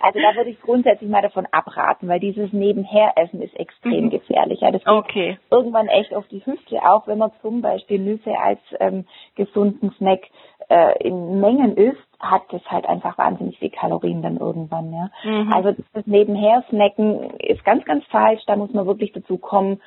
Also 0.00 0.20
da 0.20 0.34
würde 0.36 0.50
ich 0.50 0.60
grundsätzlich 0.60 1.10
mal 1.10 1.22
davon 1.22 1.46
abraten, 1.50 2.08
weil 2.08 2.20
dieses 2.20 2.52
Nebenheressen 2.52 3.42
ist 3.42 3.58
extrem 3.58 4.06
mhm. 4.06 4.10
gefährlich. 4.10 4.60
Ja, 4.60 4.70
das 4.70 4.84
geht 4.84 4.92
okay. 4.92 5.38
irgendwann 5.50 5.88
echt 5.88 6.14
auf 6.14 6.26
die 6.28 6.44
Hüfte, 6.44 6.76
auch 6.82 7.06
wenn 7.06 7.18
man 7.18 7.32
zum 7.42 7.60
Beispiel 7.60 7.98
Nüsse 7.98 8.38
als 8.38 8.60
ähm, 8.78 9.06
gesunden 9.34 9.92
Snack 9.98 10.22
äh, 10.68 11.02
in 11.06 11.40
Mengen 11.40 11.76
isst, 11.76 11.98
hat 12.20 12.42
das 12.50 12.62
halt 12.66 12.86
einfach 12.86 13.16
wahnsinnig 13.16 13.58
viel 13.58 13.70
Kalorien 13.70 14.22
dann 14.22 14.38
irgendwann. 14.38 14.92
Ja. 14.92 15.10
Mhm. 15.24 15.52
Also 15.52 15.74
das 15.92 16.06
Nebenher-Snacken 16.06 17.38
ist 17.38 17.64
ganz, 17.64 17.84
ganz 17.84 18.04
falsch. 18.06 18.42
Da 18.46 18.56
muss 18.56 18.72
man 18.72 18.86
wirklich 18.86 19.12
dazu 19.12 19.38
kommen, 19.38 19.80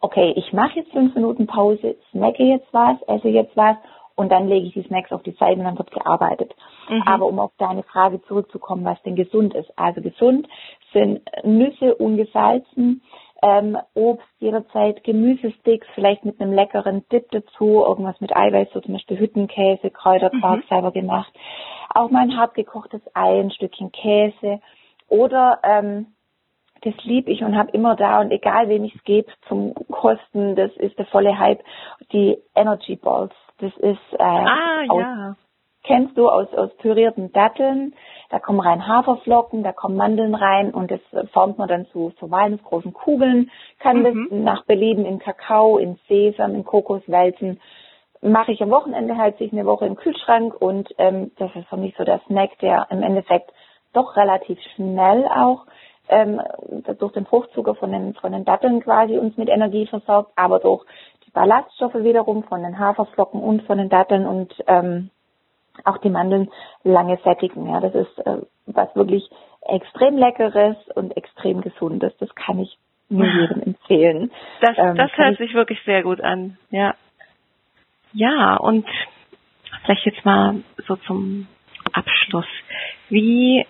okay, 0.00 0.32
ich 0.36 0.52
mache 0.52 0.80
jetzt 0.80 0.92
fünf 0.92 1.14
Minuten 1.14 1.46
Pause, 1.46 1.96
snacke 2.10 2.44
jetzt 2.44 2.68
was, 2.72 2.96
esse 3.06 3.28
jetzt 3.28 3.56
was 3.56 3.76
und 4.14 4.30
dann 4.30 4.48
lege 4.48 4.66
ich 4.66 4.74
die 4.74 4.82
Snacks 4.82 5.12
auf 5.12 5.22
die 5.22 5.32
Seite 5.32 5.58
und 5.58 5.64
dann 5.64 5.78
wird 5.78 5.90
gearbeitet. 5.90 6.54
Mhm. 6.88 7.02
Aber 7.06 7.26
um 7.26 7.38
auf 7.38 7.52
deine 7.58 7.82
Frage 7.82 8.20
zurückzukommen, 8.22 8.84
was 8.84 9.00
denn 9.02 9.16
gesund 9.16 9.54
ist. 9.54 9.70
Also 9.78 10.02
gesund 10.02 10.46
sind 10.92 11.22
Nüsse 11.44 11.94
ungesalzen, 11.94 13.02
ähm, 13.42 13.78
Obst 13.94 14.26
jederzeit, 14.38 15.02
Gemüsesticks, 15.04 15.86
vielleicht 15.94 16.24
mit 16.24 16.40
einem 16.40 16.52
leckeren 16.52 17.04
Dip 17.10 17.30
dazu, 17.30 17.84
irgendwas 17.86 18.20
mit 18.20 18.34
Eiweiß, 18.34 18.68
so 18.72 18.80
zum 18.80 18.94
Beispiel 18.94 19.18
Hüttenkäse, 19.18 19.90
Kräuterquark 19.90 20.64
mhm. 20.64 20.68
selber 20.68 20.92
gemacht. 20.92 21.32
Auch 21.94 22.10
mal 22.10 22.22
ein 22.22 22.36
hart 22.36 22.54
gekochtes 22.54 23.02
Ei, 23.14 23.40
ein 23.40 23.50
Stückchen 23.50 23.92
Käse 23.92 24.60
oder 25.08 25.58
ähm, 25.62 26.06
das 26.82 26.94
lieb 27.02 27.28
ich 27.28 27.42
und 27.42 27.56
habe 27.56 27.70
immer 27.72 27.94
da 27.96 28.20
und 28.20 28.30
egal 28.30 28.68
wem 28.68 28.84
ich 28.84 28.94
es 28.94 29.04
gebe 29.04 29.30
zum 29.48 29.74
Kosten, 29.90 30.56
das 30.56 30.74
ist 30.76 30.98
der 30.98 31.06
volle 31.06 31.38
Hype, 31.38 31.62
die 32.12 32.38
Energy 32.54 32.96
Balls. 32.96 33.34
Das 33.58 33.76
ist 33.76 34.12
äh, 34.12 34.22
ah, 34.22 34.82
ja. 34.84 35.36
Kennst 35.82 36.16
du 36.16 36.28
aus, 36.28 36.52
aus 36.54 36.74
pürierten 36.76 37.32
Datteln. 37.32 37.94
Da 38.30 38.38
kommen 38.38 38.60
rein 38.60 38.86
Haferflocken, 38.86 39.62
da 39.62 39.72
kommen 39.72 39.96
Mandeln 39.96 40.34
rein 40.34 40.72
und 40.72 40.90
das 40.90 41.00
formt 41.32 41.58
man 41.58 41.68
dann 41.68 41.86
zu, 41.86 42.12
zu 42.18 42.30
walnussgroßen 42.30 42.92
Kugeln. 42.92 43.50
Kann 43.78 44.00
mhm. 44.00 44.04
das 44.04 44.14
nach 44.30 44.64
Belieben 44.66 45.04
in 45.04 45.18
Kakao, 45.18 45.78
in 45.78 45.98
Sesam, 46.08 46.54
in 46.54 46.64
Kokos 46.64 47.02
wälzen. 47.06 47.60
mache 48.22 48.52
ich 48.52 48.62
am 48.62 48.70
Wochenende 48.70 49.16
halt 49.16 49.38
sich 49.38 49.52
eine 49.52 49.66
Woche 49.66 49.86
im 49.86 49.96
Kühlschrank 49.96 50.54
und 50.60 50.88
ähm, 50.98 51.32
das 51.38 51.50
ist 51.56 51.68
für 51.68 51.76
mich 51.76 51.94
so 51.96 52.04
der 52.04 52.20
Snack, 52.26 52.58
der 52.60 52.86
im 52.90 53.02
Endeffekt 53.02 53.52
doch 53.92 54.16
relativ 54.16 54.58
schnell 54.74 55.26
auch 55.26 55.66
ähm, 56.08 56.40
durch 56.98 57.12
den 57.12 57.26
Fruchtzucker 57.26 57.74
von 57.74 57.92
den, 57.92 58.14
von 58.14 58.32
den 58.32 58.44
Datteln 58.44 58.80
quasi 58.80 59.16
uns 59.16 59.36
mit 59.36 59.48
Energie 59.48 59.86
versorgt, 59.86 60.32
aber 60.36 60.58
durch 60.58 60.84
die 61.26 61.30
Ballaststoffe 61.30 61.94
wiederum 61.94 62.42
von 62.44 62.62
den 62.62 62.78
Haferflocken 62.78 63.40
und 63.40 63.62
von 63.62 63.78
den 63.78 63.88
Datteln 63.88 64.26
und 64.26 64.52
ähm, 64.66 65.10
auch 65.84 65.98
die 65.98 66.10
Mandeln 66.10 66.50
lange 66.84 67.18
sättigen. 67.24 67.68
Ja, 67.68 67.80
das 67.80 67.94
ist 67.94 68.18
äh, 68.26 68.38
was 68.66 68.94
wirklich 68.94 69.28
extrem 69.62 70.16
leckeres 70.16 70.76
und 70.94 71.16
extrem 71.16 71.60
gesundes. 71.60 72.12
Das 72.18 72.34
kann 72.34 72.58
ich 72.58 72.76
nur 73.08 73.26
jedem 73.26 73.62
empfehlen. 73.62 74.30
Das, 74.60 74.78
ähm, 74.78 74.96
das 74.96 75.10
hört 75.16 75.36
sich 75.38 75.54
wirklich 75.54 75.80
sehr 75.84 76.02
gut 76.02 76.20
an. 76.20 76.56
Ja. 76.70 76.94
Ja, 78.12 78.56
und 78.56 78.86
vielleicht 79.84 80.06
jetzt 80.06 80.24
mal 80.24 80.62
so 80.86 80.96
zum 80.96 81.46
Abschluss. 81.92 82.46
Wie, 83.08 83.66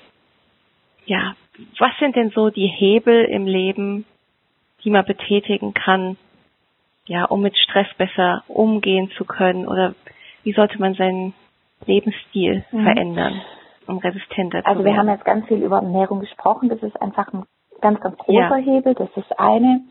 ja, 1.07 1.35
was 1.79 1.93
sind 1.99 2.17
denn 2.17 2.31
so 2.31 2.51
die 2.51 2.67
Hebel 2.67 3.25
im 3.25 3.47
Leben, 3.47 4.07
die 4.85 4.91
man 4.91 5.05
betätigen 5.05 5.75
kann, 5.75 6.17
ja, 7.07 7.25
um 7.25 7.43
mit 7.43 7.57
Stress 7.57 7.89
besser 7.97 8.45
umgehen 8.49 9.11
zu 9.17 9.25
können? 9.25 9.67
Oder 9.67 9.95
wie 10.43 10.53
sollte 10.53 10.79
man 10.79 10.95
seinen 10.95 11.35
Lebensstil 11.87 12.65
mhm. 12.71 12.85
verändern, 12.85 13.41
um 13.87 13.99
resistenter 13.99 14.61
zu 14.61 14.65
werden? 14.65 14.67
Also 14.67 14.85
wir 14.85 14.97
haben 14.97 15.09
jetzt 15.09 15.25
ganz 15.25 15.47
viel 15.47 15.63
über 15.63 15.77
Ernährung 15.77 16.21
gesprochen. 16.21 16.69
Das 16.69 16.83
ist 16.83 17.01
einfach 17.01 17.33
ein 17.33 17.45
ganz, 17.81 18.01
ganz 18.01 18.17
großer 18.19 18.57
ja. 18.59 18.73
Hebel. 18.73 18.95
Das 18.95 19.11
ist 19.17 19.39
eine. 19.39 19.83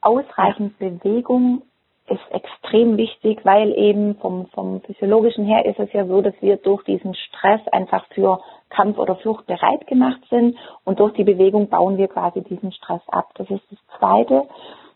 Ausreichend 0.00 0.74
ja. 0.78 0.88
Bewegung 0.88 1.62
ist 2.08 2.20
extrem 2.30 2.96
wichtig, 2.96 3.40
weil 3.44 3.72
eben 3.76 4.16
vom, 4.16 4.46
vom 4.48 4.80
physiologischen 4.82 5.44
her 5.44 5.66
ist 5.66 5.78
es 5.78 5.92
ja 5.92 6.06
so, 6.06 6.22
dass 6.22 6.34
wir 6.40 6.56
durch 6.56 6.84
diesen 6.84 7.14
Stress 7.14 7.60
einfach 7.68 8.06
für 8.14 8.40
Kampf 8.70 8.98
oder 8.98 9.16
Flucht 9.16 9.46
bereit 9.46 9.86
gemacht 9.86 10.20
sind 10.30 10.56
und 10.84 11.00
durch 11.00 11.12
die 11.14 11.24
Bewegung 11.24 11.68
bauen 11.68 11.98
wir 11.98 12.08
quasi 12.08 12.42
diesen 12.42 12.72
Stress 12.72 13.02
ab. 13.08 13.30
Das 13.34 13.50
ist 13.50 13.62
das 13.70 13.78
Zweite. 13.98 14.44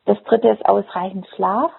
Das 0.04 0.22
Dritte 0.24 0.48
ist 0.48 0.64
ausreichend 0.64 1.26
Schlaf. 1.34 1.70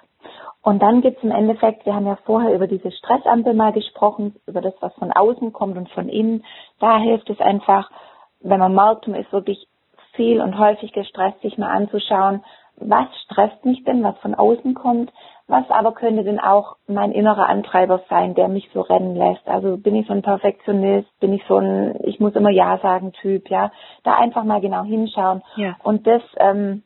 Und 0.61 0.81
dann 0.81 1.01
gibt 1.01 1.17
es 1.17 1.23
im 1.23 1.31
Endeffekt, 1.31 1.85
wir 1.85 1.93
haben 1.93 2.07
ja 2.07 2.17
vorher 2.25 2.53
über 2.53 2.67
diese 2.67 2.91
Stressampel 2.91 3.53
mal 3.53 3.73
gesprochen, 3.73 4.35
über 4.47 4.61
das, 4.61 4.73
was 4.79 4.93
von 4.95 5.11
außen 5.11 5.51
kommt 5.51 5.77
und 5.77 5.89
von 5.89 6.07
innen. 6.07 6.45
Da 6.79 6.97
hilft 6.99 7.29
es 7.29 7.39
einfach, 7.39 7.91
wenn 8.39 8.59
man 8.59 8.73
merkt, 8.73 9.07
man 9.07 9.19
ist 9.19 9.31
wirklich 9.33 9.67
viel 10.13 10.41
und 10.41 10.57
häufig 10.57 10.93
gestresst, 10.93 11.41
sich 11.41 11.57
mal 11.57 11.71
anzuschauen, 11.71 12.43
was 12.77 13.07
stresst 13.25 13.65
mich 13.65 13.83
denn, 13.83 14.03
was 14.03 14.17
von 14.19 14.35
außen 14.35 14.73
kommt, 14.73 15.11
was 15.47 15.69
aber 15.69 15.93
könnte 15.93 16.23
denn 16.23 16.39
auch 16.39 16.77
mein 16.87 17.11
innerer 17.11 17.47
Antreiber 17.47 18.01
sein, 18.09 18.33
der 18.33 18.47
mich 18.47 18.69
so 18.73 18.81
rennen 18.81 19.15
lässt. 19.15 19.47
Also 19.47 19.77
bin 19.77 19.95
ich 19.95 20.07
so 20.07 20.13
ein 20.13 20.21
Perfektionist, 20.21 21.07
bin 21.19 21.33
ich 21.33 21.43
so 21.47 21.57
ein, 21.57 21.99
ich 22.03 22.19
muss 22.19 22.35
immer 22.35 22.49
Ja 22.49 22.79
sagen 22.79 23.11
Typ, 23.13 23.49
ja. 23.49 23.71
Da 24.03 24.15
einfach 24.15 24.43
mal 24.43 24.61
genau 24.61 24.83
hinschauen. 24.83 25.43
Ja. 25.55 25.75
Und 25.83 26.07
das 26.07 26.21
ähm, 26.37 26.83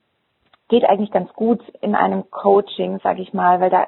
geht 0.69 0.85
eigentlich 0.85 1.11
ganz 1.11 1.31
gut 1.33 1.61
in 1.81 1.95
einem 1.95 2.29
Coaching, 2.29 2.99
sag 3.03 3.19
ich 3.19 3.33
mal, 3.33 3.59
weil 3.59 3.69
da 3.69 3.87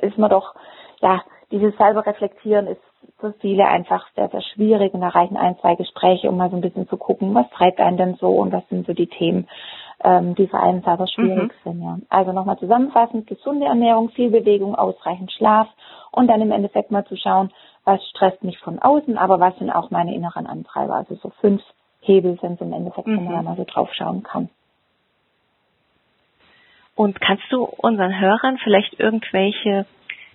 ist 0.00 0.18
man 0.18 0.30
doch, 0.30 0.54
ja, 1.00 1.22
dieses 1.50 1.76
selber 1.76 2.06
reflektieren 2.06 2.66
ist 2.66 2.80
für 3.18 3.32
viele 3.40 3.66
einfach 3.66 4.06
sehr, 4.14 4.28
sehr 4.28 4.42
schwierig 4.42 4.94
und 4.94 5.00
da 5.00 5.08
reichen 5.08 5.36
ein, 5.36 5.58
zwei 5.58 5.74
Gespräche, 5.74 6.28
um 6.28 6.36
mal 6.36 6.50
so 6.50 6.56
ein 6.56 6.62
bisschen 6.62 6.88
zu 6.88 6.96
gucken, 6.96 7.34
was 7.34 7.48
treibt 7.50 7.80
einen 7.80 7.96
denn 7.96 8.14
so 8.14 8.28
und 8.30 8.52
was 8.52 8.66
sind 8.68 8.86
so 8.86 8.92
die 8.92 9.08
Themen, 9.08 9.48
ähm, 10.02 10.34
die 10.34 10.46
für 10.46 10.58
einen 10.58 10.82
selber 10.82 11.06
schwierig 11.06 11.52
mhm. 11.64 11.70
sind. 11.70 11.82
Ja. 11.82 11.98
Also 12.08 12.32
nochmal 12.32 12.58
zusammenfassend, 12.58 13.26
gesunde 13.26 13.66
Ernährung, 13.66 14.10
viel 14.10 14.30
Bewegung, 14.30 14.74
ausreichend 14.74 15.32
Schlaf 15.32 15.68
und 16.12 16.28
dann 16.28 16.40
im 16.40 16.52
Endeffekt 16.52 16.90
mal 16.90 17.04
zu 17.04 17.16
schauen, 17.16 17.50
was 17.84 18.00
stresst 18.10 18.42
mich 18.42 18.58
von 18.58 18.78
außen, 18.78 19.18
aber 19.18 19.40
was 19.40 19.56
sind 19.58 19.70
auch 19.70 19.90
meine 19.90 20.14
inneren 20.14 20.46
Antreiber. 20.46 20.94
Also 20.94 21.16
so 21.16 21.30
fünf 21.40 21.62
Hebel 22.00 22.38
sind 22.40 22.60
im 22.60 22.72
Endeffekt, 22.72 23.06
mhm. 23.06 23.16
wenn 23.16 23.24
man 23.24 23.34
da 23.34 23.42
mal 23.42 23.56
so 23.56 23.64
drauf 23.64 23.92
schauen 23.92 24.22
kann. 24.22 24.48
Und 27.00 27.18
kannst 27.18 27.50
du 27.50 27.64
unseren 27.64 28.20
Hörern 28.20 28.58
vielleicht 28.58 29.00
irgendwelche 29.00 29.86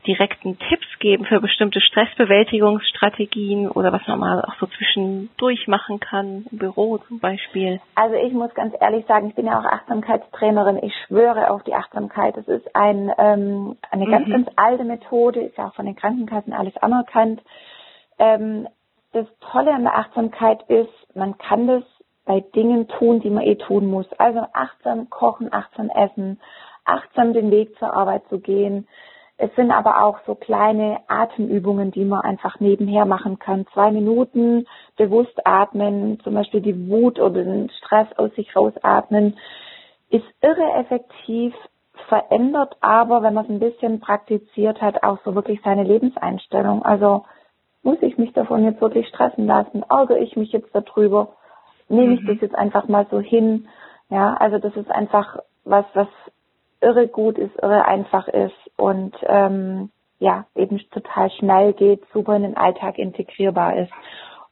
direkten 0.07 0.57
Tipps 0.57 0.87
geben 0.97 1.25
für 1.25 1.39
bestimmte 1.39 1.79
Stressbewältigungsstrategien 1.79 3.69
oder 3.69 3.93
was 3.93 4.01
man 4.07 4.17
mal 4.17 4.43
auch 4.43 4.55
so 4.59 4.65
zwischendurch 4.65 5.67
machen 5.67 5.99
kann, 5.99 6.47
im 6.49 6.57
Büro 6.57 6.97
zum 6.97 7.19
Beispiel? 7.19 7.79
Also 7.93 8.15
ich 8.15 8.33
muss 8.33 8.51
ganz 8.55 8.73
ehrlich 8.81 9.05
sagen, 9.05 9.27
ich 9.27 9.35
bin 9.35 9.45
ja 9.45 9.59
auch 9.59 9.65
Achtsamkeitstrainerin. 9.65 10.79
Ich 10.81 10.95
schwöre 11.05 11.51
auf 11.51 11.61
die 11.65 11.75
Achtsamkeit. 11.75 12.35
Es 12.35 12.47
ist 12.47 12.75
ein, 12.75 13.11
ähm, 13.19 13.77
eine 13.91 14.07
ganz, 14.07 14.25
mhm. 14.25 14.31
ganz 14.31 14.47
alte 14.55 14.85
Methode, 14.85 15.41
ist 15.41 15.59
ja 15.59 15.67
auch 15.67 15.75
von 15.75 15.85
den 15.85 15.95
Krankenkassen 15.95 16.51
alles 16.51 16.75
anerkannt. 16.77 17.43
Ähm, 18.17 18.67
das 19.11 19.27
Tolle 19.51 19.71
an 19.71 19.83
der 19.83 19.99
Achtsamkeit 19.99 20.63
ist, 20.67 21.15
man 21.15 21.37
kann 21.37 21.67
das 21.67 21.83
bei 22.25 22.39
Dingen 22.39 22.87
tun, 22.87 23.19
die 23.21 23.29
man 23.29 23.43
eh 23.43 23.55
tun 23.55 23.87
muss. 23.87 24.11
Also 24.17 24.41
achtsam 24.53 25.09
kochen, 25.09 25.53
achtsam 25.53 25.89
essen, 25.89 26.39
achtsam 26.83 27.33
den 27.33 27.51
Weg 27.51 27.77
zur 27.77 27.93
Arbeit 27.93 28.27
zu 28.29 28.39
gehen, 28.39 28.87
es 29.37 29.53
sind 29.55 29.71
aber 29.71 30.01
auch 30.03 30.19
so 30.25 30.33
kleine 30.35 30.99
Atemübungen, 31.07 31.91
die 31.91 32.05
man 32.05 32.21
einfach 32.21 32.61
nebenher 32.61 33.05
machen 33.05 33.37
kann. 33.37 33.65
Zwei 33.73 33.91
Minuten 33.91 34.65
bewusst 34.95 35.45
atmen, 35.45 36.21
zum 36.21 36.35
Beispiel 36.35 36.61
die 36.61 36.89
Wut 36.89 37.19
oder 37.19 37.43
den 37.43 37.69
Stress 37.69 38.07
aus 38.17 38.33
sich 38.35 38.55
rausatmen, 38.55 39.37
ist 40.09 40.25
irre 40.41 40.71
effektiv, 40.79 41.53
verändert 42.07 42.77
aber, 42.79 43.23
wenn 43.23 43.33
man 43.33 43.45
es 43.45 43.51
ein 43.51 43.59
bisschen 43.59 43.99
praktiziert 43.99 44.81
hat, 44.81 45.03
auch 45.03 45.17
so 45.25 45.35
wirklich 45.35 45.59
seine 45.63 45.83
Lebenseinstellung. 45.83 46.83
Also 46.83 47.25
muss 47.83 47.97
ich 48.01 48.17
mich 48.17 48.31
davon 48.31 48.63
jetzt 48.63 48.79
wirklich 48.79 49.07
stressen 49.09 49.47
lassen? 49.47 49.83
Ärgere 49.89 50.19
ich 50.19 50.37
mich 50.37 50.53
jetzt 50.53 50.73
darüber? 50.73 51.35
Nehme 51.89 52.15
ich 52.15 52.21
mhm. 52.21 52.27
das 52.27 52.41
jetzt 52.41 52.55
einfach 52.55 52.87
mal 52.87 53.05
so 53.09 53.19
hin? 53.19 53.67
Ja, 54.09 54.35
also 54.35 54.59
das 54.59 54.75
ist 54.75 54.89
einfach 54.91 55.37
was, 55.63 55.85
was 55.93 56.07
irre 56.81 57.07
gut 57.07 57.37
ist, 57.37 57.55
irre 57.61 57.85
einfach 57.85 58.27
ist 58.27 58.55
und 58.77 59.15
ähm, 59.27 59.89
ja, 60.19 60.45
eben 60.55 60.79
total 60.91 61.29
schnell 61.31 61.73
geht, 61.73 62.01
super 62.13 62.35
in 62.35 62.43
den 62.43 62.57
Alltag 62.57 62.97
integrierbar 62.97 63.77
ist. 63.77 63.91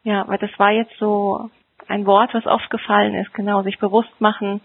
Ja, 0.04 0.28
weil 0.28 0.40
das 0.40 0.52
war 0.58 0.72
jetzt 0.72 0.98
so 0.98 1.50
ein 1.88 2.06
Wort, 2.06 2.34
was 2.34 2.46
oft 2.46 2.70
gefallen 2.70 3.16
ist, 3.16 3.34
genau, 3.34 3.62
sich 3.64 3.78
bewusst 3.80 4.20
machen, 4.20 4.62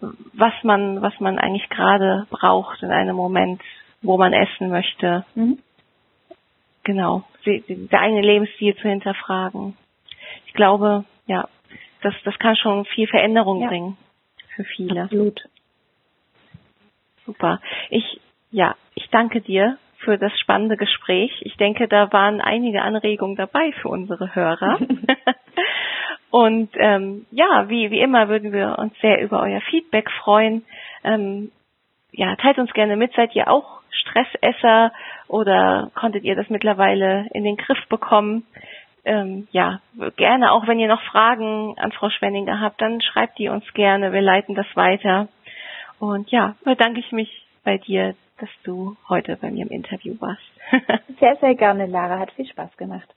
was 0.00 0.52
man, 0.62 1.02
was 1.02 1.18
man 1.20 1.38
eigentlich 1.38 1.68
gerade 1.70 2.26
braucht 2.30 2.82
in 2.82 2.90
einem 2.90 3.16
Moment, 3.16 3.62
wo 4.02 4.18
man 4.18 4.32
essen 4.32 4.68
möchte. 4.68 5.24
Mhm. 5.34 5.58
Genau, 6.84 7.24
der 7.44 8.00
eigene 8.00 8.20
Lebensstil 8.20 8.76
zu 8.76 8.88
hinterfragen. 8.88 9.76
Ich 10.46 10.52
glaube, 10.52 11.04
ja, 11.26 11.48
das, 12.02 12.14
das 12.24 12.38
kann 12.38 12.56
schon 12.56 12.84
viel 12.84 13.08
Veränderung 13.08 13.62
ja. 13.62 13.68
bringen 13.68 13.96
für 14.54 14.64
viele. 14.64 15.02
Absolut. 15.02 15.48
Super. 17.24 17.60
Ich, 17.90 18.20
ja, 18.52 18.76
ich 18.94 19.08
danke 19.10 19.40
dir 19.40 19.78
für 19.98 20.16
das 20.18 20.32
spannende 20.38 20.76
Gespräch. 20.76 21.32
Ich 21.40 21.56
denke, 21.56 21.88
da 21.88 22.12
waren 22.12 22.40
einige 22.40 22.82
Anregungen 22.82 23.34
dabei 23.34 23.72
für 23.82 23.88
unsere 23.88 24.34
Hörer. 24.34 24.78
Und 26.36 26.68
ähm, 26.74 27.24
ja, 27.30 27.70
wie, 27.70 27.90
wie 27.90 28.00
immer 28.00 28.28
würden 28.28 28.52
wir 28.52 28.78
uns 28.78 28.92
sehr 29.00 29.22
über 29.22 29.40
euer 29.40 29.62
Feedback 29.70 30.10
freuen. 30.22 30.66
Ähm, 31.02 31.50
ja, 32.12 32.36
teilt 32.36 32.58
uns 32.58 32.74
gerne 32.74 32.94
mit. 32.94 33.14
Seid 33.14 33.34
ihr 33.34 33.50
auch 33.50 33.80
Stressesser 33.88 34.92
oder 35.28 35.90
konntet 35.94 36.24
ihr 36.24 36.36
das 36.36 36.50
mittlerweile 36.50 37.26
in 37.32 37.42
den 37.42 37.56
Griff 37.56 37.78
bekommen? 37.88 38.46
Ähm, 39.06 39.48
ja, 39.50 39.80
gerne, 40.16 40.52
auch 40.52 40.66
wenn 40.66 40.78
ihr 40.78 40.88
noch 40.88 41.00
Fragen 41.04 41.74
an 41.78 41.92
Frau 41.92 42.10
Schwenninger 42.10 42.60
habt, 42.60 42.82
dann 42.82 43.00
schreibt 43.00 43.38
die 43.38 43.48
uns 43.48 43.64
gerne. 43.72 44.12
Wir 44.12 44.20
leiten 44.20 44.54
das 44.54 44.66
weiter. 44.74 45.28
Und 46.00 46.30
ja, 46.30 46.54
bedanke 46.62 47.00
ich 47.00 47.12
mich 47.12 47.46
bei 47.64 47.78
dir, 47.78 48.14
dass 48.40 48.50
du 48.62 48.94
heute 49.08 49.38
bei 49.40 49.50
mir 49.50 49.64
im 49.64 49.72
Interview 49.72 50.16
warst. 50.20 50.42
sehr, 51.18 51.36
sehr 51.36 51.54
gerne, 51.54 51.86
Lara. 51.86 52.18
Hat 52.18 52.32
viel 52.32 52.46
Spaß 52.46 52.76
gemacht. 52.76 53.08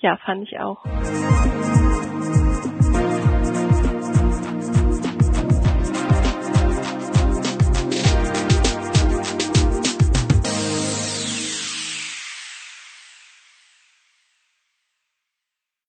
Ja, 0.00 0.16
fand 0.16 0.42
ich 0.42 0.58
auch. 0.58 0.84